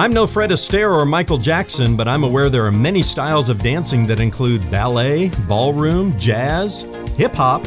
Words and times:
I'm 0.00 0.12
no 0.12 0.26
Fred 0.26 0.48
Astaire 0.48 0.94
or 0.94 1.04
Michael 1.04 1.36
Jackson, 1.36 1.94
but 1.94 2.08
I'm 2.08 2.24
aware 2.24 2.48
there 2.48 2.64
are 2.64 2.72
many 2.72 3.02
styles 3.02 3.50
of 3.50 3.58
dancing 3.58 4.06
that 4.06 4.18
include 4.18 4.70
ballet, 4.70 5.28
ballroom, 5.46 6.18
jazz, 6.18 6.84
hip 7.18 7.34
hop, 7.34 7.66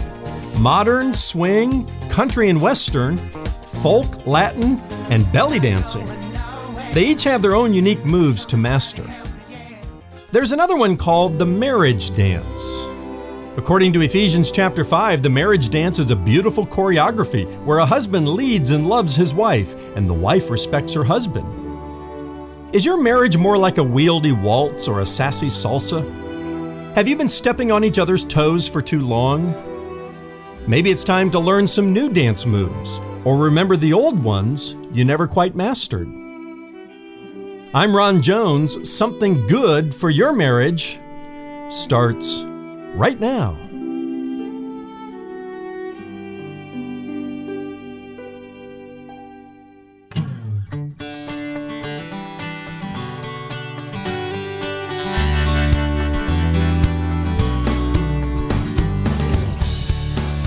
modern, 0.60 1.14
swing, 1.14 1.88
country 2.10 2.50
and 2.50 2.60
western, 2.60 3.18
folk, 3.18 4.26
Latin, 4.26 4.80
and 5.12 5.32
belly 5.32 5.60
dancing. 5.60 6.08
They 6.92 7.06
each 7.06 7.24
have 7.26 7.44
their 7.44 7.56
own 7.56 7.72
unique 7.72 8.04
moves 8.04 8.48
to 8.48 8.58
master. 8.58 9.06
There's 10.32 10.54
another 10.54 10.76
one 10.76 10.98
called 10.98 11.38
the 11.38 11.46
marriage 11.46 12.16
dance. 12.16 12.88
According 13.58 13.94
to 13.94 14.02
Ephesians 14.02 14.52
chapter 14.52 14.84
5, 14.84 15.22
the 15.22 15.30
marriage 15.30 15.70
dance 15.70 16.00
is 16.00 16.10
a 16.10 16.16
beautiful 16.16 16.66
choreography 16.66 17.46
where 17.64 17.78
a 17.78 17.86
husband 17.86 18.28
leads 18.28 18.72
and 18.72 18.90
loves 18.90 19.16
his 19.16 19.36
wife, 19.36 19.76
and 19.96 20.10
the 20.10 20.16
wife 20.16 20.50
respects 20.50 20.96
her 20.96 21.04
husband. 21.04 21.63
Is 22.74 22.84
your 22.84 23.00
marriage 23.00 23.38
more 23.38 23.56
like 23.56 23.78
a 23.78 23.82
wieldy 23.82 24.34
waltz 24.42 24.88
or 24.88 25.02
a 25.02 25.06
sassy 25.06 25.46
salsa? 25.46 26.04
Have 26.96 27.08
you 27.08 27.16
been 27.16 27.28
stepping 27.28 27.72
on 27.72 27.84
each 27.84 28.00
other's 28.00 28.26
toes 28.26 28.68
for 28.68 28.82
too 28.82 29.02
long? 29.02 29.54
Maybe 30.68 30.90
it's 30.90 31.04
time 31.04 31.30
to 31.32 31.40
learn 31.40 31.68
some 31.68 31.94
new 31.94 32.10
dance 32.10 32.48
moves, 32.48 33.00
or 33.26 33.38
remember 33.38 33.78
the 33.78 33.94
old 33.94 34.24
ones 34.24 34.76
you 34.92 35.06
never 35.06 35.28
quite 35.28 35.54
mastered. 35.54 36.08
I'm 37.76 37.96
Ron 37.96 38.24
Jones. 38.24 38.92
Something 38.92 39.46
good 39.46 39.94
for 39.94 40.10
your 40.10 40.34
marriage 40.34 41.00
starts 41.70 42.42
right 42.96 43.20
now. 43.20 43.56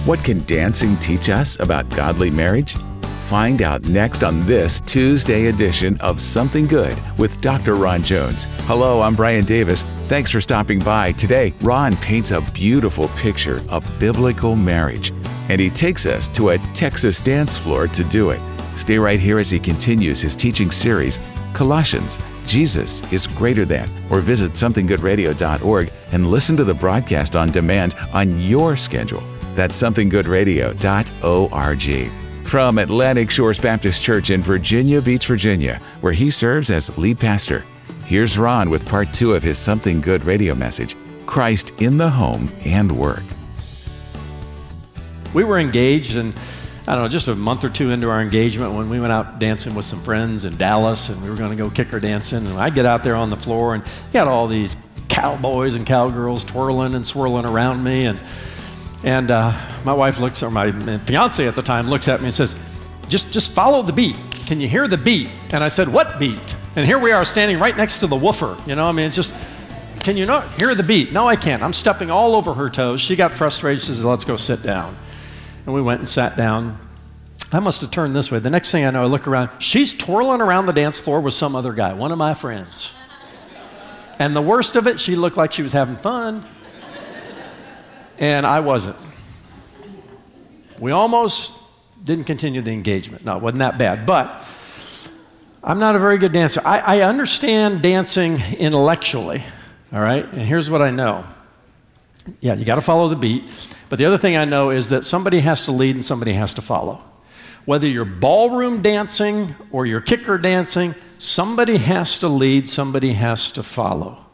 What 0.07 0.23
can 0.23 0.45
dancing 0.45 0.97
teach 0.99 1.31
us 1.31 1.59
about 1.59 1.91
godly 1.91 2.31
marriage? 2.31 2.75
Find 3.23 3.61
out 3.61 3.89
next 3.89 4.23
on 4.23 4.47
this 4.47 4.81
Tuesday 4.83 5.47
edition 5.47 6.01
of 6.01 6.21
Something 6.21 6.69
Good 6.69 6.97
with 7.19 7.41
Dr. 7.41 7.75
Ron 7.75 8.05
Jones. 8.05 8.45
Hello, 8.69 9.01
I'm 9.01 9.17
Brian 9.17 9.45
Davis. 9.45 9.83
Thanks 10.07 10.31
for 10.31 10.41
stopping 10.41 10.79
by. 10.79 11.11
Today, 11.11 11.53
Ron 11.61 11.97
paints 11.97 12.31
a 12.31 12.41
beautiful 12.53 13.09
picture 13.17 13.61
of 13.69 13.85
biblical 13.99 14.55
marriage, 14.55 15.11
and 15.49 15.61
he 15.61 15.71
takes 15.71 16.07
us 16.07 16.29
to 16.29 16.51
a 16.51 16.59
Texas 16.73 17.21
dance 17.21 17.59
floor 17.59 17.89
to 17.89 18.05
do 18.05 18.31
it. 18.31 18.41
Stay 18.77 19.01
right 19.01 19.19
here 19.19 19.41
as 19.41 19.51
he 19.51 19.59
continues 19.59 20.21
his 20.21 20.37
teaching 20.37 20.71
series, 20.71 21.19
Colossians 21.53 22.17
Jesus 22.47 23.03
is 23.13 23.27
greater 23.27 23.65
than, 23.65 23.91
or 24.09 24.21
visit 24.21 24.53
somethinggoodradio.org 24.53 25.93
and 26.13 26.31
listen 26.31 26.57
to 26.57 26.63
the 26.63 26.75
broadcast 26.75 27.35
on 27.35 27.51
demand 27.51 27.97
on 28.13 28.39
your 28.39 28.77
schedule. 28.77 29.25
That's 29.57 29.83
somethinggoodradio.org. 29.83 32.47
From 32.47 32.79
Atlantic 32.79 33.31
Shores 33.31 33.59
Baptist 33.59 34.03
Church 34.03 34.31
in 34.31 34.43
Virginia 34.43 35.03
Beach, 35.03 35.27
Virginia, 35.27 35.81
where 36.03 36.13
he 36.13 36.31
serves 36.31 36.71
as 36.71 36.97
lead 36.97 37.19
pastor, 37.19 37.65
here's 38.05 38.39
Ron 38.39 38.71
with 38.71 38.87
part 38.87 39.13
two 39.13 39.35
of 39.35 39.43
his 39.43 39.59
Something 39.59 40.01
Good 40.01 40.25
radio 40.25 40.55
message 40.55 40.95
Christ 41.25 41.73
in 41.81 41.99
the 41.99 42.09
Home 42.09 42.49
and 42.65 42.93
Work. 42.93 43.25
We 45.35 45.43
were 45.43 45.59
engaged, 45.59 46.15
and 46.17 46.39
I 46.87 46.95
don't 46.95 47.03
know, 47.05 47.09
just 47.09 47.27
a 47.29 47.35
month 47.35 47.65
or 47.65 47.71
two 47.71 47.91
into 47.91 48.11
our 48.11 48.21
engagement 48.21 48.75
when 48.75 48.89
we 48.89 49.01
went 49.01 49.13
out 49.13 49.41
dancing 49.41 49.75
with 49.75 49.87
some 49.87 50.01
friends 50.03 50.45
in 50.45 50.57
Dallas, 50.57 51.09
and 51.09 51.21
we 51.23 51.31
were 51.31 51.37
going 51.37 51.51
to 51.51 51.57
go 51.57 51.69
kicker 51.69 51.99
dancing. 51.99 52.47
And 52.47 52.57
I 52.59 52.71
get 52.71 52.87
out 52.87 53.03
there 53.03 53.17
on 53.17 53.31
the 53.31 53.37
floor, 53.37 53.75
and 53.75 53.83
got 54.13 54.29
all 54.29 54.47
these 54.47 54.77
cowboys 55.09 55.77
and 55.77 55.87
cowgirls 55.87 56.45
twirling 56.45 56.95
and 56.95 57.07
swirling 57.07 57.47
around 57.47 57.83
me, 57.83 58.05
and 58.05 58.21
and 59.07 59.31
uh, 59.31 59.53
my 59.85 59.93
wife 59.93 60.19
looks, 60.19 60.43
or 60.43 60.51
my 60.51 60.73
fiance 60.99 61.47
at 61.47 61.55
the 61.55 61.63
time 61.63 61.89
looks 61.89 62.09
at 62.09 62.21
me 62.21 62.27
and 62.27 62.35
says, 62.35 62.61
just, 63.09 63.33
just 63.33 63.53
follow 63.53 63.81
the 63.83 63.93
beat. 63.93 64.17
Can 64.47 64.61
you 64.61 64.69
hear 64.69 64.89
the 64.89 64.97
beat? 64.97 65.31
And 65.53 65.63
I 65.63 65.69
said, 65.69 65.89
What 65.89 66.19
beat? 66.19 66.57
And 66.75 66.85
here 66.85 66.99
we 66.99 67.13
are 67.13 67.25
standing 67.25 67.59
right 67.59 67.77
next 67.77 67.99
to 67.99 68.09
the 68.09 68.17
woofer. 68.17 68.57
You 68.67 68.75
know, 68.75 68.87
I 68.87 68.93
mean, 68.93 69.13
just, 69.13 69.35
can 70.01 70.17
you 70.17 70.27
not 70.27 70.51
hear 70.55 70.75
the 70.75 70.83
beat? 70.83 71.13
No, 71.13 71.29
I 71.29 71.37
can't. 71.37 71.63
I'm 71.63 71.73
stepping 71.73 72.11
all 72.11 72.35
over 72.35 72.55
her 72.55 72.69
toes. 72.69 73.01
She 73.01 73.15
got 73.15 73.33
frustrated. 73.33 73.83
She 73.83 73.89
says, 73.89 74.05
Let's 74.05 74.25
go 74.25 74.37
sit 74.37 74.63
down. 74.63 74.97
And 75.65 75.75
we 75.75 75.81
went 75.81 76.01
and 76.01 76.09
sat 76.09 76.37
down. 76.37 76.79
I 77.53 77.61
must 77.61 77.81
have 77.83 77.93
turned 77.93 78.15
this 78.15 78.33
way. 78.33 78.41
The 78.41 78.51
next 78.51 78.73
thing 78.73 78.85
I 78.85 78.91
know, 78.91 79.05
I 79.05 79.07
look 79.07 79.29
around. 79.29 79.51
She's 79.61 79.95
twirling 79.95 80.41
around 80.41 80.67
the 80.67 80.73
dance 80.73 81.01
floor 81.01 81.21
with 81.21 81.35
some 81.35 81.55
other 81.55 81.73
guy, 81.73 81.93
one 81.93 82.11
of 82.11 82.19
my 82.19 82.35
friends. 82.35 82.93
And 84.19 84.35
the 84.35 84.43
worst 84.43 84.75
of 84.75 84.89
it, 84.89 84.99
she 84.99 85.15
looked 85.15 85.37
like 85.37 85.53
she 85.53 85.63
was 85.63 85.73
having 85.73 85.97
fun 85.97 86.45
and 88.19 88.47
I 88.47 88.61
wasn't. 88.61 88.97
We 90.81 90.91
almost 90.91 91.53
didn't 92.03 92.25
continue 92.25 92.61
the 92.61 92.73
engagement. 92.73 93.25
No, 93.25 93.37
it 93.37 93.43
wasn't 93.43 93.61
that 93.61 93.79
bad. 93.79 94.07
But 94.07 94.45
I'm 95.63 95.79
not 95.79 95.97
a 95.97 95.99
very 95.99 96.19
good 96.19 96.33
dancer. 96.33 96.61
I, 96.65 96.79
I 96.79 97.01
understand 97.01 97.83
dancing 97.83 98.41
intellectually, 98.59 99.43
all 99.93 100.01
right? 100.01 100.25
And 100.25 100.43
here's 100.43 100.71
what 100.71 100.83
I 100.83 100.91
know. 100.91 101.25
Yeah, 102.41 102.55
you 102.55 102.65
got 102.65 102.77
to 102.77 102.81
follow 102.81 103.09
the 103.09 103.17
beat. 103.17 103.45
But 103.89 103.99
the 103.99 104.05
other 104.05 104.19
thing 104.19 104.37
I 104.37 104.45
know 104.45 104.71
is 104.71 104.91
that 104.91 105.05
somebody 105.05 105.41
has 105.41 105.65
to 105.65 105.73
lead 105.73 105.97
and 105.97 106.05
somebody 106.05 106.33
has 106.35 106.55
to 106.55 106.63
follow. 106.63 107.03
Whether 107.65 107.89
you're 107.89 108.05
ballroom 108.05 108.83
dancing 108.83 109.55
or 109.73 109.87
you're 109.87 110.01
kicker 110.01 110.39
dancing, 110.39 110.95
somebody 111.19 111.79
has 111.79 112.19
to 112.19 112.29
lead, 112.29 112.69
somebody 112.69 113.15
has 113.15 113.51
to 113.53 113.63
follow. 113.63 114.25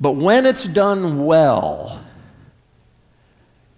But 0.00 0.12
when 0.12 0.46
it's 0.46 0.66
done 0.66 1.24
well, 1.24 2.04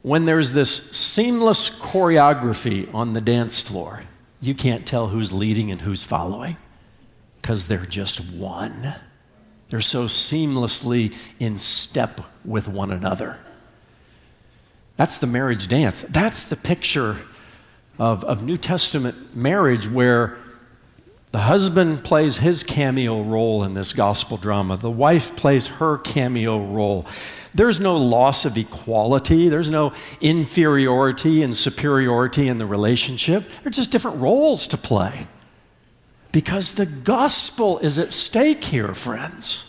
when 0.09 0.25
there's 0.25 0.55
this 0.55 0.91
seamless 0.91 1.69
choreography 1.69 2.93
on 2.95 3.13
the 3.13 3.21
dance 3.21 3.61
floor, 3.61 4.01
you 4.41 4.55
can't 4.55 4.87
tell 4.87 5.09
who's 5.09 5.35
leading 5.35 5.71
and 5.71 5.83
who's 5.83 6.03
following 6.03 6.57
because 7.43 7.67
they're 7.67 7.85
just 7.85 8.19
one. 8.33 8.95
They're 9.69 9.83
so 9.83 10.07
seamlessly 10.07 11.15
in 11.39 11.59
step 11.59 12.23
with 12.43 12.69
one 12.69 12.91
another. 12.91 13.39
That's 14.97 15.19
the 15.19 15.27
marriage 15.27 15.69
dance. 15.69 16.01
That's 16.01 16.47
the 16.47 16.57
picture 16.57 17.19
of, 17.99 18.25
of 18.25 18.43
New 18.43 18.57
Testament 18.57 19.37
marriage 19.37 19.91
where 19.91 20.39
the 21.33 21.41
husband 21.41 22.03
plays 22.03 22.39
his 22.39 22.63
cameo 22.63 23.21
role 23.21 23.63
in 23.63 23.75
this 23.75 23.93
gospel 23.93 24.39
drama, 24.39 24.79
the 24.79 24.91
wife 24.91 25.37
plays 25.37 25.67
her 25.67 25.99
cameo 25.99 26.65
role. 26.65 27.05
There's 27.55 27.81
no 27.81 27.97
loss 27.97 28.45
of 28.45 28.57
equality, 28.57 29.49
there's 29.49 29.71
no 29.71 29.93
inferiority 30.21 31.43
and 31.43 31.55
superiority 31.55 32.49
in 32.49 32.59
the 32.59 32.67
relationship. 32.67 33.45
They're 33.63 33.71
just 33.73 33.91
different 33.91 34.19
roles 34.19 34.69
to 34.69 34.77
play. 34.77 35.27
Because 36.31 36.75
the 36.75 36.87
gospel 36.87 37.79
is 37.79 37.99
at 37.99 38.13
stake 38.13 38.65
here, 38.65 38.95
friends. 38.95 39.65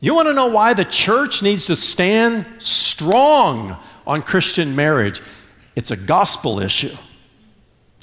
You 0.00 0.14
want 0.14 0.28
to 0.28 0.34
know 0.34 0.48
why 0.48 0.74
the 0.74 0.84
church 0.84 1.42
needs 1.42 1.66
to 1.66 1.76
stand 1.76 2.46
strong 2.58 3.78
on 4.06 4.22
Christian 4.22 4.76
marriage? 4.76 5.22
It's 5.74 5.90
a 5.90 5.96
gospel 5.96 6.60
issue. 6.60 6.94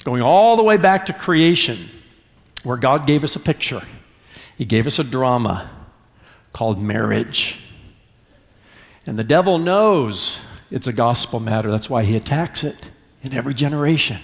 Going 0.02 0.20
all 0.20 0.56
the 0.56 0.62
way 0.62 0.76
back 0.76 1.06
to 1.06 1.14
creation, 1.14 1.78
where 2.62 2.76
God 2.76 3.06
gave 3.06 3.24
us 3.24 3.36
a 3.36 3.40
picture. 3.40 3.80
He 4.58 4.66
gave 4.66 4.86
us 4.86 4.98
a 4.98 5.04
drama 5.04 5.70
called 6.52 6.82
marriage. 6.82 7.63
And 9.06 9.18
the 9.18 9.24
devil 9.24 9.58
knows 9.58 10.44
it's 10.70 10.86
a 10.86 10.92
gospel 10.92 11.40
matter. 11.40 11.70
That's 11.70 11.90
why 11.90 12.04
he 12.04 12.16
attacks 12.16 12.64
it 12.64 12.76
in 13.22 13.34
every 13.34 13.54
generation. 13.54 14.18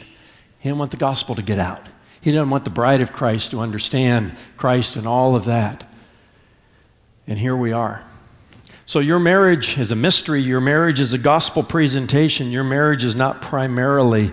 He 0.59 0.69
didn't 0.69 0.79
want 0.79 0.91
the 0.91 0.97
gospel 0.97 1.35
to 1.35 1.43
get 1.43 1.59
out. 1.59 1.83
He 2.21 2.31
didn't 2.31 2.51
want 2.51 2.65
the 2.65 2.71
bride 2.71 3.01
of 3.01 3.13
Christ 3.13 3.51
to 3.53 3.61
understand 3.61 4.37
Christ 4.57 4.97
and 4.97 5.07
all 5.07 5.35
of 5.35 5.47
that. 5.47 5.89
And 7.27 7.39
here 7.39 7.57
we 7.57 7.73
are. 7.73 8.05
So, 8.85 8.99
your 8.99 9.21
marriage 9.21 9.79
is 9.79 9.93
a 9.93 9.97
mystery. 9.97 10.41
Your 10.41 10.61
marriage 10.61 10.99
is 10.99 11.15
a 11.15 11.19
gospel 11.19 11.63
presentation. 11.63 12.51
Your 12.51 12.65
marriage 12.65 13.05
is 13.05 13.15
not 13.15 13.41
primarily 13.41 14.33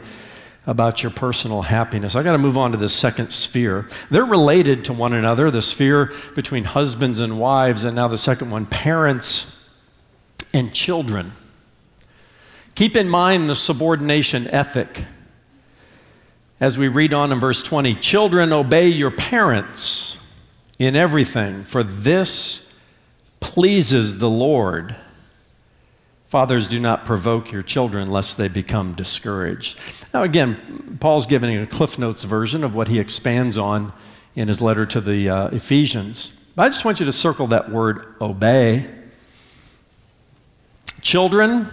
about 0.65 1.03
your 1.03 1.11
personal 1.11 1.61
happiness. 1.61 2.15
I 2.15 2.23
got 2.23 2.33
to 2.33 2.37
move 2.37 2.57
on 2.57 2.71
to 2.71 2.77
the 2.77 2.89
second 2.89 3.31
sphere. 3.31 3.87
They're 4.09 4.25
related 4.25 4.83
to 4.85 4.93
one 4.93 5.13
another 5.13 5.49
the 5.49 5.61
sphere 5.61 6.11
between 6.35 6.65
husbands 6.65 7.19
and 7.19 7.39
wives, 7.39 7.83
and 7.85 7.95
now 7.95 8.07
the 8.07 8.17
second 8.17 8.49
one, 8.51 8.65
parents 8.65 9.56
and 10.53 10.73
children. 10.73 11.33
Keep 12.75 12.95
in 12.95 13.09
mind 13.09 13.49
the 13.49 13.55
subordination 13.55 14.47
ethic. 14.49 15.05
As 16.59 16.77
we 16.77 16.87
read 16.87 17.13
on 17.13 17.31
in 17.31 17.39
verse 17.39 17.61
20, 17.61 17.95
children, 17.95 18.51
obey 18.51 18.87
your 18.87 19.11
parents 19.11 20.23
in 20.79 20.95
everything, 20.95 21.63
for 21.63 21.83
this 21.83 22.79
pleases 23.39 24.19
the 24.19 24.29
Lord. 24.29 24.95
Fathers, 26.27 26.67
do 26.67 26.79
not 26.79 27.05
provoke 27.05 27.51
your 27.51 27.61
children 27.61 28.09
lest 28.11 28.37
they 28.37 28.47
become 28.47 28.93
discouraged. 28.93 29.79
Now, 30.13 30.23
again, 30.23 30.97
Paul's 30.99 31.25
giving 31.25 31.55
a 31.57 31.65
Cliff 31.65 31.97
Notes 31.97 32.25
version 32.25 32.63
of 32.63 32.75
what 32.75 32.89
he 32.89 32.99
expands 32.99 33.57
on 33.57 33.93
in 34.35 34.47
his 34.47 34.61
letter 34.61 34.85
to 34.85 35.01
the 35.01 35.29
uh, 35.29 35.47
Ephesians. 35.47 36.43
But 36.55 36.63
I 36.63 36.69
just 36.69 36.85
want 36.85 36.99
you 36.99 37.05
to 37.05 37.11
circle 37.11 37.47
that 37.47 37.71
word 37.71 38.15
obey. 38.19 38.96
Children, 41.07 41.69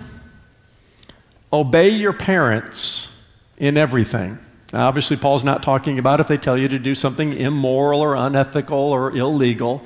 obey 1.53 1.89
your 1.89 2.13
parents 2.13 3.21
in 3.59 3.77
everything. 3.77 4.39
Now, 4.73 4.87
obviously, 4.87 5.17
Paul's 5.17 5.43
not 5.43 5.61
talking 5.61 5.99
about 5.99 6.21
if 6.21 6.29
they 6.29 6.37
tell 6.37 6.57
you 6.57 6.69
to 6.69 6.79
do 6.79 6.95
something 6.95 7.33
immoral 7.33 8.01
or 8.01 8.15
unethical 8.15 8.79
or 8.79 9.11
illegal, 9.11 9.83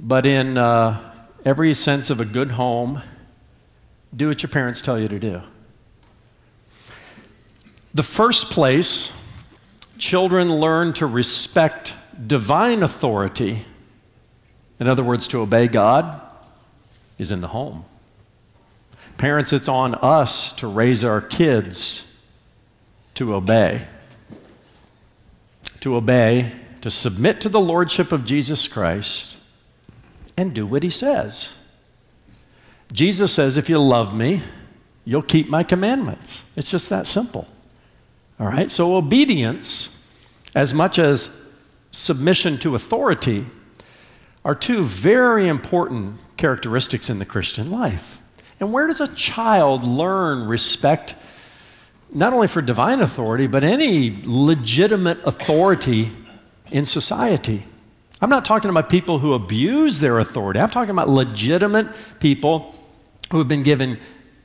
but 0.00 0.26
in 0.26 0.58
uh, 0.58 1.12
every 1.44 1.72
sense 1.74 2.10
of 2.10 2.18
a 2.18 2.24
good 2.24 2.50
home, 2.50 3.02
do 4.16 4.26
what 4.26 4.42
your 4.42 4.50
parents 4.50 4.82
tell 4.82 4.98
you 4.98 5.06
to 5.06 5.20
do. 5.20 5.40
The 7.94 8.02
first 8.02 8.50
place 8.50 9.16
children 9.96 10.52
learn 10.52 10.92
to 10.94 11.06
respect 11.06 11.94
divine 12.26 12.82
authority, 12.82 13.64
in 14.80 14.88
other 14.88 15.04
words, 15.04 15.28
to 15.28 15.40
obey 15.40 15.68
God, 15.68 16.20
is 17.20 17.30
in 17.30 17.40
the 17.40 17.48
home. 17.48 17.84
Parents, 19.18 19.52
it's 19.52 19.68
on 19.68 19.94
us 19.96 20.52
to 20.52 20.66
raise 20.66 21.04
our 21.04 21.20
kids 21.20 22.06
to 23.14 23.34
obey. 23.34 23.86
To 25.80 25.96
obey, 25.96 26.52
to 26.80 26.90
submit 26.90 27.40
to 27.42 27.48
the 27.48 27.60
Lordship 27.60 28.12
of 28.12 28.24
Jesus 28.24 28.66
Christ, 28.66 29.36
and 30.36 30.54
do 30.54 30.66
what 30.66 30.82
He 30.82 30.90
says. 30.90 31.58
Jesus 32.92 33.32
says, 33.32 33.58
If 33.58 33.68
you 33.68 33.78
love 33.78 34.14
me, 34.14 34.42
you'll 35.04 35.22
keep 35.22 35.48
my 35.48 35.62
commandments. 35.62 36.50
It's 36.56 36.70
just 36.70 36.88
that 36.90 37.06
simple. 37.06 37.46
All 38.38 38.46
right? 38.46 38.70
So, 38.70 38.96
obedience, 38.96 40.08
as 40.54 40.72
much 40.72 40.98
as 40.98 41.38
submission 41.90 42.56
to 42.58 42.74
authority, 42.74 43.44
are 44.44 44.54
two 44.54 44.82
very 44.82 45.46
important 45.46 46.18
characteristics 46.40 47.08
in 47.08 47.18
the 47.20 47.24
Christian 47.24 47.70
life. 47.70 48.20
And 48.58 48.72
where 48.72 48.86
does 48.86 49.00
a 49.00 49.14
child 49.14 49.84
learn 49.84 50.48
respect, 50.48 51.14
not 52.12 52.32
only 52.32 52.48
for 52.48 52.60
divine 52.60 53.00
authority, 53.00 53.46
but 53.46 53.62
any 53.62 54.20
legitimate 54.24 55.18
authority 55.24 56.10
in 56.72 56.84
society? 56.84 57.64
I'm 58.20 58.30
not 58.30 58.44
talking 58.44 58.68
about 58.70 58.90
people 58.90 59.20
who 59.20 59.32
abuse 59.34 60.00
their 60.00 60.18
authority. 60.18 60.60
I'm 60.60 60.70
talking 60.70 60.90
about 60.90 61.08
legitimate 61.08 61.86
people 62.20 62.74
who 63.30 63.38
have 63.38 63.48
been 63.48 63.62
given 63.62 63.98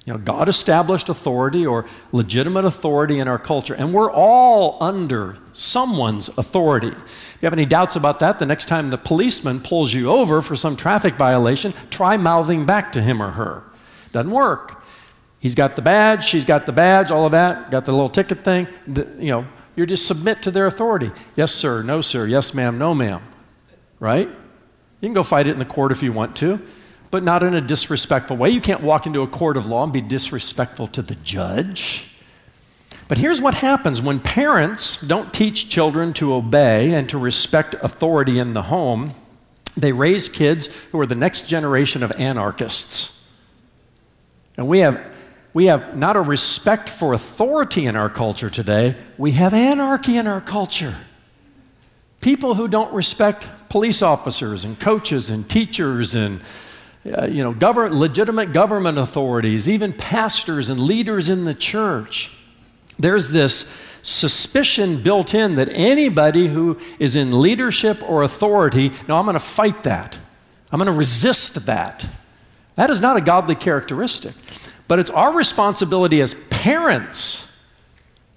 you 0.06 0.14
know, 0.14 0.20
God 0.20 0.48
established 0.48 1.10
authority 1.10 1.66
or 1.66 1.86
legitimate 2.12 2.64
authority 2.64 3.18
in 3.18 3.28
our 3.28 3.40
culture, 3.40 3.74
and 3.74 3.92
we're 3.92 4.12
all 4.12 4.78
under 4.80 5.38
someone's 5.52 6.30
authority. 6.38 6.90
If 6.90 7.38
you 7.42 7.48
have 7.48 7.54
any 7.54 7.66
doubts 7.66 7.96
about 7.96 8.20
that, 8.20 8.38
the 8.38 8.46
next 8.46 8.68
time 8.68 8.90
the 8.90 9.00
policeman 9.00 9.60
pulls 9.60 9.94
you 9.94 10.12
over 10.12 10.44
for 10.44 10.56
some 10.56 10.76
traffic 10.76 11.16
violation, 11.16 11.74
try 11.90 12.18
mouthing 12.18 12.68
back 12.68 12.92
to 12.92 13.02
him 13.02 13.22
or 13.22 13.32
her. 13.32 13.64
Doesn't 14.12 14.32
work. 14.32 14.84
He's 15.40 15.56
got 15.56 15.76
the 15.76 15.82
badge, 15.82 16.24
she's 16.24 16.46
got 16.46 16.68
the 16.68 16.72
badge, 16.72 17.10
all 17.10 17.26
of 17.26 17.32
that, 17.32 17.72
got 17.72 17.86
the 17.86 17.92
little 17.92 18.10
ticket 18.10 18.44
thing. 18.44 18.68
The, 18.86 19.08
you 19.18 19.32
know, 19.32 19.48
you're 19.76 19.88
just 19.88 20.08
submit 20.08 20.44
to 20.44 20.52
their 20.52 20.68
authority. 20.68 21.12
Yes, 21.36 21.52
sir, 21.52 21.82
no, 21.82 22.02
sir, 22.02 22.28
yes, 22.28 22.54
ma'am, 22.54 22.78
no, 22.78 22.94
ma'am. 22.94 23.22
Right? 24.00 24.28
You 24.28 25.08
can 25.08 25.14
go 25.14 25.24
fight 25.24 25.48
it 25.48 25.52
in 25.52 25.60
the 25.60 25.66
court 25.66 25.92
if 25.92 26.04
you 26.04 26.14
want 26.14 26.36
to 26.38 26.62
but 27.12 27.24
not 27.24 27.44
in 27.44 27.54
a 27.54 27.62
disrespectful 27.62 28.38
way. 28.38 28.50
You 28.50 28.62
can't 28.62 28.82
walk 28.82 29.06
into 29.06 29.22
a 29.22 29.28
court 29.28 29.58
of 29.58 29.66
law 29.66 29.84
and 29.84 29.94
be 29.94 30.02
disrespectful 30.02 30.88
to 30.88 31.02
the 31.02 31.16
judge. 31.16 32.12
But 33.08 33.20
here's 33.20 33.40
what 33.40 33.56
happens 33.56 34.02
when 34.02 34.20
parents 34.20 35.00
don't 35.00 35.34
teach 35.34 35.70
children 35.70 36.14
to 36.14 36.34
obey 36.34 36.94
and 36.94 37.08
to 37.10 37.18
respect 37.18 37.76
authority 37.82 38.40
in 38.40 38.54
the 38.54 38.64
home, 38.64 39.14
they 39.78 39.92
raise 39.92 40.28
kids 40.30 40.68
who 40.92 41.00
are 41.00 41.06
the 41.06 41.16
next 41.16 41.48
generation 41.48 42.02
of 42.02 42.12
anarchists. 42.14 43.32
And 44.58 44.68
we 44.68 44.80
have, 44.80 45.00
we 45.54 45.66
have 45.66 45.96
not 45.98 46.16
a 46.16 46.22
respect 46.22 46.90
for 46.90 47.14
authority 47.14 47.86
in 47.86 47.96
our 47.96 48.10
culture 48.10 48.50
today, 48.50 48.96
we 49.18 49.32
have 49.32 49.54
anarchy 49.54 50.18
in 50.18 50.28
our 50.28 50.42
culture. 50.42 50.96
People 52.22 52.56
who 52.56 52.68
don't 52.68 52.92
respect 52.94 53.48
police 53.70 54.02
officers 54.02 54.66
and 54.66 54.80
coaches 54.80 55.30
and 55.30 55.48
teachers 55.48 56.16
and 56.16 56.42
uh, 57.06 57.26
you 57.26 57.44
know, 57.44 57.54
government, 57.54 57.96
legitimate 57.96 58.52
government 58.52 58.98
authorities, 58.98 59.70
even 59.70 59.94
pastors 59.94 60.70
and 60.70 60.80
leaders 60.80 61.30
in 61.30 61.46
the 61.46 61.54
church. 61.54 62.36
There's 62.98 63.30
this 63.30 63.82
suspicion 64.02 65.02
built 65.02 65.34
in 65.34 65.56
that 65.56 65.70
anybody 65.72 66.48
who 66.48 66.80
is 67.00 67.16
in 67.16 67.42
leadership 67.42 68.02
or 68.08 68.24
authority, 68.24 68.92
no, 69.08 69.18
I'm 69.18 69.26
going 69.26 69.34
to 69.34 69.40
fight 69.40 69.84
that. 69.84 70.20
I'm 70.72 70.80
going 70.80 70.88
to 70.88 70.98
resist 70.98 71.66
that. 71.66 72.08
That 72.76 72.90
is 72.90 73.02
not 73.02 73.18
a 73.18 73.22
godly 73.22 73.56
characteristic. 73.56 74.34
But 74.88 75.00
it's 75.00 75.12
our 75.12 75.34
responsibility 75.34 76.22
as 76.22 76.36
parents 76.50 77.64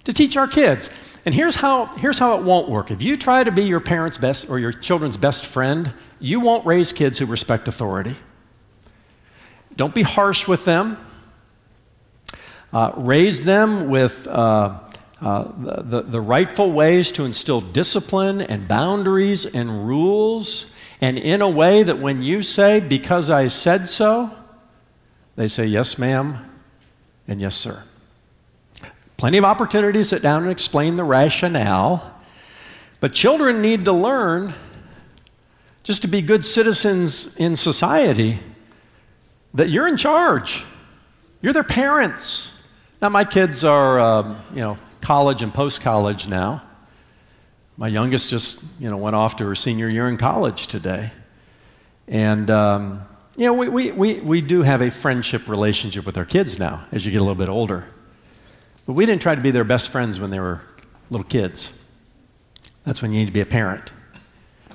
to 0.03 0.13
teach 0.13 0.37
our 0.37 0.47
kids. 0.47 0.89
And 1.25 1.35
here's 1.35 1.57
how, 1.57 1.85
here's 1.97 2.17
how 2.17 2.37
it 2.37 2.43
won't 2.43 2.69
work. 2.69 2.91
If 2.91 3.01
you 3.01 3.17
try 3.17 3.43
to 3.43 3.51
be 3.51 3.63
your 3.63 3.79
parents' 3.79 4.17
best 4.17 4.49
or 4.49 4.57
your 4.57 4.71
children's 4.71 5.17
best 5.17 5.45
friend, 5.45 5.93
you 6.19 6.39
won't 6.39 6.65
raise 6.65 6.91
kids 6.93 7.19
who 7.19 7.25
respect 7.25 7.67
authority. 7.67 8.15
Don't 9.79 9.95
be 9.95 10.03
harsh 10.03 10.45
with 10.45 10.65
them. 10.65 10.97
Uh, 12.73 12.91
raise 12.97 13.45
them 13.45 13.87
with 13.87 14.27
uh, 14.27 14.77
uh, 15.21 15.47
the, 15.57 16.01
the 16.01 16.19
rightful 16.19 16.73
ways 16.73 17.13
to 17.13 17.23
instill 17.23 17.61
discipline 17.61 18.41
and 18.41 18.67
boundaries 18.67 19.45
and 19.45 19.87
rules, 19.87 20.75
and 20.99 21.17
in 21.17 21.41
a 21.41 21.47
way 21.47 21.81
that 21.81 21.97
when 21.97 22.21
you 22.21 22.41
say, 22.41 22.81
because 22.81 23.29
I 23.29 23.47
said 23.47 23.87
so, 23.87 24.35
they 25.37 25.47
say, 25.47 25.65
yes, 25.65 25.97
ma'am, 25.97 26.51
and 27.25 27.39
yes, 27.39 27.55
sir. 27.55 27.81
Plenty 29.15 29.37
of 29.37 29.45
opportunity 29.45 29.99
to 29.99 30.03
sit 30.03 30.21
down 30.21 30.43
and 30.43 30.51
explain 30.51 30.97
the 30.97 31.05
rationale, 31.05 32.19
but 32.99 33.13
children 33.13 33.61
need 33.61 33.85
to 33.85 33.93
learn 33.93 34.53
just 35.83 36.01
to 36.01 36.09
be 36.09 36.21
good 36.21 36.43
citizens 36.43 37.33
in 37.37 37.55
society 37.55 38.39
that 39.53 39.69
you're 39.69 39.87
in 39.87 39.97
charge. 39.97 40.63
You're 41.41 41.53
their 41.53 41.63
parents. 41.63 42.55
Now, 43.01 43.09
my 43.09 43.23
kids 43.23 43.63
are, 43.63 43.99
um, 43.99 44.37
you 44.53 44.61
know, 44.61 44.77
college 45.01 45.41
and 45.41 45.53
post 45.53 45.81
college 45.81 46.27
now. 46.27 46.63
My 47.77 47.87
youngest 47.87 48.29
just, 48.29 48.63
you 48.79 48.89
know, 48.89 48.97
went 48.97 49.15
off 49.15 49.37
to 49.37 49.45
her 49.45 49.55
senior 49.55 49.87
year 49.87 50.09
in 50.09 50.17
college 50.17 50.67
today. 50.67 51.11
And, 52.07 52.49
um, 52.49 53.05
you 53.37 53.45
know, 53.45 53.53
we, 53.53 53.69
we, 53.69 53.91
we, 53.91 54.19
we 54.19 54.41
do 54.41 54.63
have 54.63 54.81
a 54.81 54.91
friendship 54.91 55.47
relationship 55.47 56.05
with 56.05 56.17
our 56.17 56.25
kids 56.25 56.59
now 56.59 56.85
as 56.91 57.05
you 57.05 57.11
get 57.11 57.19
a 57.19 57.23
little 57.23 57.35
bit 57.35 57.47
older. 57.47 57.87
But 58.85 58.93
we 58.93 59.05
didn't 59.05 59.21
try 59.21 59.33
to 59.33 59.41
be 59.41 59.51
their 59.51 59.63
best 59.63 59.91
friends 59.91 60.19
when 60.19 60.29
they 60.29 60.39
were 60.39 60.61
little 61.09 61.25
kids. 61.25 61.71
That's 62.83 63.01
when 63.01 63.13
you 63.13 63.19
need 63.19 63.27
to 63.27 63.31
be 63.31 63.39
a 63.39 63.45
parent. 63.45 63.93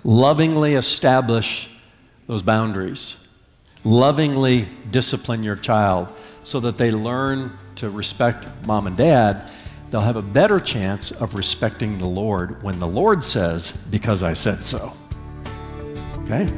Lovingly 0.03 0.75
establish 0.75 1.69
those 2.27 2.43
boundaries 2.43 3.24
lovingly 3.85 4.67
discipline 4.91 5.43
your 5.43 5.57
child 5.57 6.09
so 6.43 6.61
that 6.61 6.77
they 6.77 6.91
learn 6.91 7.57
to 7.77 7.91
respect 7.91 8.49
mom 8.67 8.87
and 8.87 8.97
dad, 8.97 9.43
they'll 9.91 10.01
have 10.01 10.17
a 10.17 10.23
better 10.23 10.59
chance 10.59 11.11
of 11.11 11.35
respecting 11.35 11.99
the 11.99 12.07
Lord 12.07 12.63
when 12.63 12.79
the 12.79 12.87
Lord 12.87 13.23
says, 13.23 13.87
Because 13.91 14.23
I 14.23 14.33
said 14.33 14.65
so. 14.65 14.93
Okay? 16.23 16.49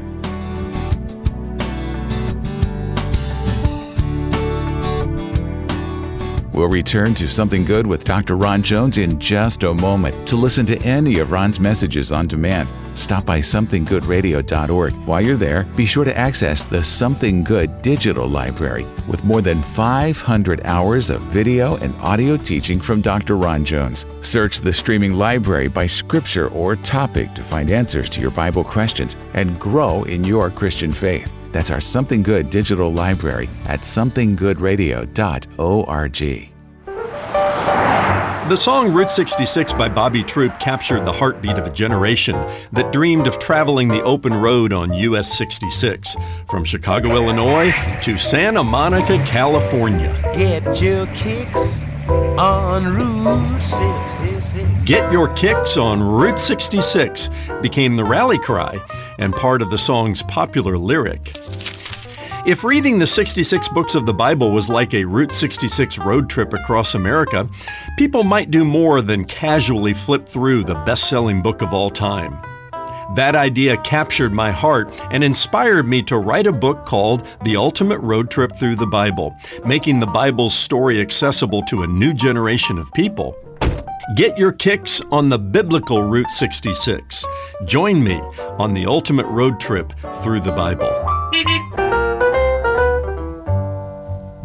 We'll 6.52 6.68
return 6.68 7.14
to 7.16 7.28
Something 7.28 7.66
Good 7.66 7.86
with 7.86 8.04
Dr. 8.04 8.34
Ron 8.34 8.62
Jones 8.62 8.96
in 8.96 9.20
just 9.20 9.62
a 9.62 9.74
moment. 9.74 10.26
To 10.28 10.36
listen 10.36 10.64
to 10.66 10.78
any 10.78 11.18
of 11.18 11.30
Ron's 11.30 11.60
messages 11.60 12.10
on 12.10 12.28
demand, 12.28 12.70
stop 12.96 13.24
by 13.24 13.40
somethinggoodradio.org. 13.40 14.92
While 15.06 15.20
you're 15.20 15.36
there, 15.36 15.64
be 15.76 15.86
sure 15.86 16.04
to 16.04 16.16
access 16.16 16.62
the 16.62 16.82
Something 16.82 17.44
Good 17.44 17.82
digital 17.82 18.26
library 18.26 18.86
with 19.06 19.24
more 19.24 19.42
than 19.42 19.62
500 19.62 20.62
hours 20.64 21.10
of 21.10 21.20
video 21.22 21.76
and 21.76 21.94
audio 21.96 22.36
teaching 22.36 22.80
from 22.80 23.00
Dr. 23.00 23.36
Ron 23.36 23.64
Jones. 23.64 24.06
Search 24.22 24.60
the 24.60 24.72
streaming 24.72 25.14
library 25.14 25.68
by 25.68 25.86
scripture 25.86 26.48
or 26.48 26.76
topic 26.76 27.32
to 27.34 27.42
find 27.42 27.70
answers 27.70 28.08
to 28.10 28.20
your 28.20 28.32
Bible 28.32 28.64
questions 28.64 29.16
and 29.34 29.58
grow 29.60 30.02
in 30.04 30.24
your 30.24 30.50
Christian 30.50 30.92
faith. 30.92 31.32
That's 31.52 31.70
our 31.70 31.80
Something 31.80 32.22
Good 32.22 32.50
digital 32.50 32.92
library 32.92 33.48
at 33.66 33.80
somethinggoodradio.org. 33.80 36.55
The 38.48 38.56
song 38.56 38.92
Route 38.92 39.10
66 39.10 39.72
by 39.72 39.88
Bobby 39.88 40.22
Troup 40.22 40.60
captured 40.60 41.04
the 41.04 41.12
heartbeat 41.12 41.58
of 41.58 41.66
a 41.66 41.70
generation 41.70 42.36
that 42.70 42.92
dreamed 42.92 43.26
of 43.26 43.40
traveling 43.40 43.88
the 43.88 44.00
open 44.04 44.32
road 44.32 44.72
on 44.72 44.92
US 44.92 45.36
66 45.36 46.14
from 46.46 46.62
Chicago, 46.62 47.16
Illinois 47.16 47.72
to 48.02 48.16
Santa 48.16 48.62
Monica, 48.62 49.18
California. 49.26 50.12
Get 50.32 50.80
your 50.80 51.06
kicks 51.06 51.56
on 52.38 52.94
Route 52.94 53.60
66. 53.60 54.84
Get 54.84 55.10
Your 55.12 55.26
Kicks 55.34 55.76
on 55.76 56.00
Route 56.00 56.38
66 56.38 57.28
became 57.60 57.96
the 57.96 58.04
rally 58.04 58.38
cry 58.38 58.80
and 59.18 59.34
part 59.34 59.60
of 59.60 59.70
the 59.70 59.78
song's 59.78 60.22
popular 60.22 60.78
lyric. 60.78 61.32
If 62.46 62.62
reading 62.62 63.00
the 63.00 63.08
66 63.08 63.68
books 63.70 63.96
of 63.96 64.06
the 64.06 64.14
Bible 64.14 64.52
was 64.52 64.68
like 64.68 64.94
a 64.94 65.04
Route 65.04 65.34
66 65.34 65.98
road 65.98 66.30
trip 66.30 66.52
across 66.52 66.94
America, 66.94 67.48
people 67.98 68.22
might 68.22 68.52
do 68.52 68.64
more 68.64 69.02
than 69.02 69.24
casually 69.24 69.92
flip 69.92 70.28
through 70.28 70.62
the 70.62 70.76
best 70.86 71.08
selling 71.08 71.42
book 71.42 71.60
of 71.60 71.74
all 71.74 71.90
time. 71.90 72.40
That 73.16 73.34
idea 73.34 73.76
captured 73.78 74.32
my 74.32 74.52
heart 74.52 74.94
and 75.10 75.24
inspired 75.24 75.88
me 75.88 76.04
to 76.04 76.18
write 76.18 76.46
a 76.46 76.52
book 76.52 76.84
called 76.84 77.26
The 77.42 77.56
Ultimate 77.56 77.98
Road 77.98 78.30
Trip 78.30 78.54
Through 78.54 78.76
the 78.76 78.86
Bible, 78.86 79.34
making 79.64 79.98
the 79.98 80.06
Bible's 80.06 80.54
story 80.54 81.00
accessible 81.00 81.62
to 81.62 81.82
a 81.82 81.88
new 81.88 82.14
generation 82.14 82.78
of 82.78 82.92
people. 82.92 83.36
Get 84.14 84.38
your 84.38 84.52
kicks 84.52 85.00
on 85.10 85.28
the 85.28 85.38
biblical 85.38 86.04
Route 86.04 86.30
66. 86.30 87.26
Join 87.64 88.04
me 88.04 88.20
on 88.60 88.72
the 88.72 88.86
ultimate 88.86 89.26
road 89.26 89.58
trip 89.58 89.92
through 90.22 90.42
the 90.42 90.52
Bible. 90.52 91.85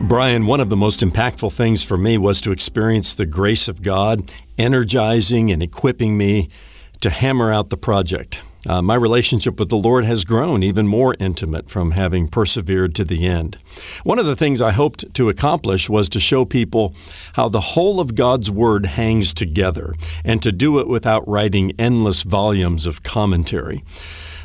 Brian, 0.07 0.45
one 0.45 0.59
of 0.59 0.69
the 0.69 0.75
most 0.75 1.01
impactful 1.01 1.53
things 1.53 1.83
for 1.83 1.97
me 1.97 2.17
was 2.17 2.41
to 2.41 2.51
experience 2.51 3.13
the 3.13 3.25
grace 3.25 3.67
of 3.67 3.81
God 3.81 4.29
energizing 4.57 5.51
and 5.51 5.63
equipping 5.63 6.17
me 6.17 6.49
to 6.99 7.09
hammer 7.09 7.51
out 7.51 7.69
the 7.69 7.77
project. 7.77 8.41
Uh, 8.67 8.81
my 8.81 8.95
relationship 8.95 9.59
with 9.59 9.69
the 9.69 9.77
Lord 9.77 10.05
has 10.05 10.23
grown 10.23 10.61
even 10.63 10.87
more 10.87 11.15
intimate 11.19 11.69
from 11.69 11.91
having 11.91 12.27
persevered 12.27 12.93
to 12.95 13.05
the 13.05 13.25
end. 13.25 13.57
One 14.03 14.19
of 14.19 14.25
the 14.25 14.35
things 14.35 14.61
I 14.61 14.71
hoped 14.71 15.13
to 15.15 15.29
accomplish 15.29 15.89
was 15.89 16.09
to 16.09 16.19
show 16.19 16.45
people 16.45 16.93
how 17.33 17.49
the 17.49 17.61
whole 17.61 17.99
of 17.99 18.13
God's 18.13 18.51
Word 18.51 18.85
hangs 18.85 19.33
together 19.33 19.95
and 20.23 20.41
to 20.43 20.51
do 20.51 20.79
it 20.79 20.87
without 20.87 21.27
writing 21.27 21.73
endless 21.79 22.23
volumes 22.23 22.85
of 22.85 23.01
commentary. 23.01 23.83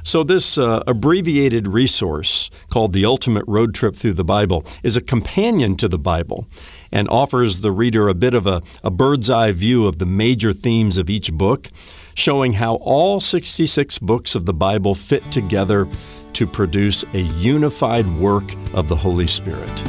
So, 0.06 0.22
this 0.22 0.56
uh, 0.56 0.84
abbreviated 0.86 1.66
resource 1.66 2.48
called 2.70 2.92
The 2.92 3.04
Ultimate 3.04 3.42
Road 3.48 3.74
Trip 3.74 3.96
Through 3.96 4.12
the 4.12 4.22
Bible 4.22 4.64
is 4.84 4.96
a 4.96 5.00
companion 5.00 5.76
to 5.78 5.88
the 5.88 5.98
Bible 5.98 6.46
and 6.92 7.08
offers 7.08 7.58
the 7.58 7.72
reader 7.72 8.06
a 8.06 8.14
bit 8.14 8.32
of 8.32 8.46
a, 8.46 8.62
a 8.84 8.90
bird's 8.92 9.28
eye 9.28 9.50
view 9.50 9.84
of 9.88 9.98
the 9.98 10.06
major 10.06 10.52
themes 10.52 10.96
of 10.96 11.10
each 11.10 11.32
book, 11.32 11.70
showing 12.14 12.52
how 12.52 12.76
all 12.76 13.18
66 13.18 13.98
books 13.98 14.36
of 14.36 14.46
the 14.46 14.54
Bible 14.54 14.94
fit 14.94 15.28
together 15.32 15.88
to 16.34 16.46
produce 16.46 17.02
a 17.12 17.22
unified 17.22 18.06
work 18.20 18.54
of 18.74 18.88
the 18.88 18.94
Holy 18.94 19.26
Spirit. 19.26 19.82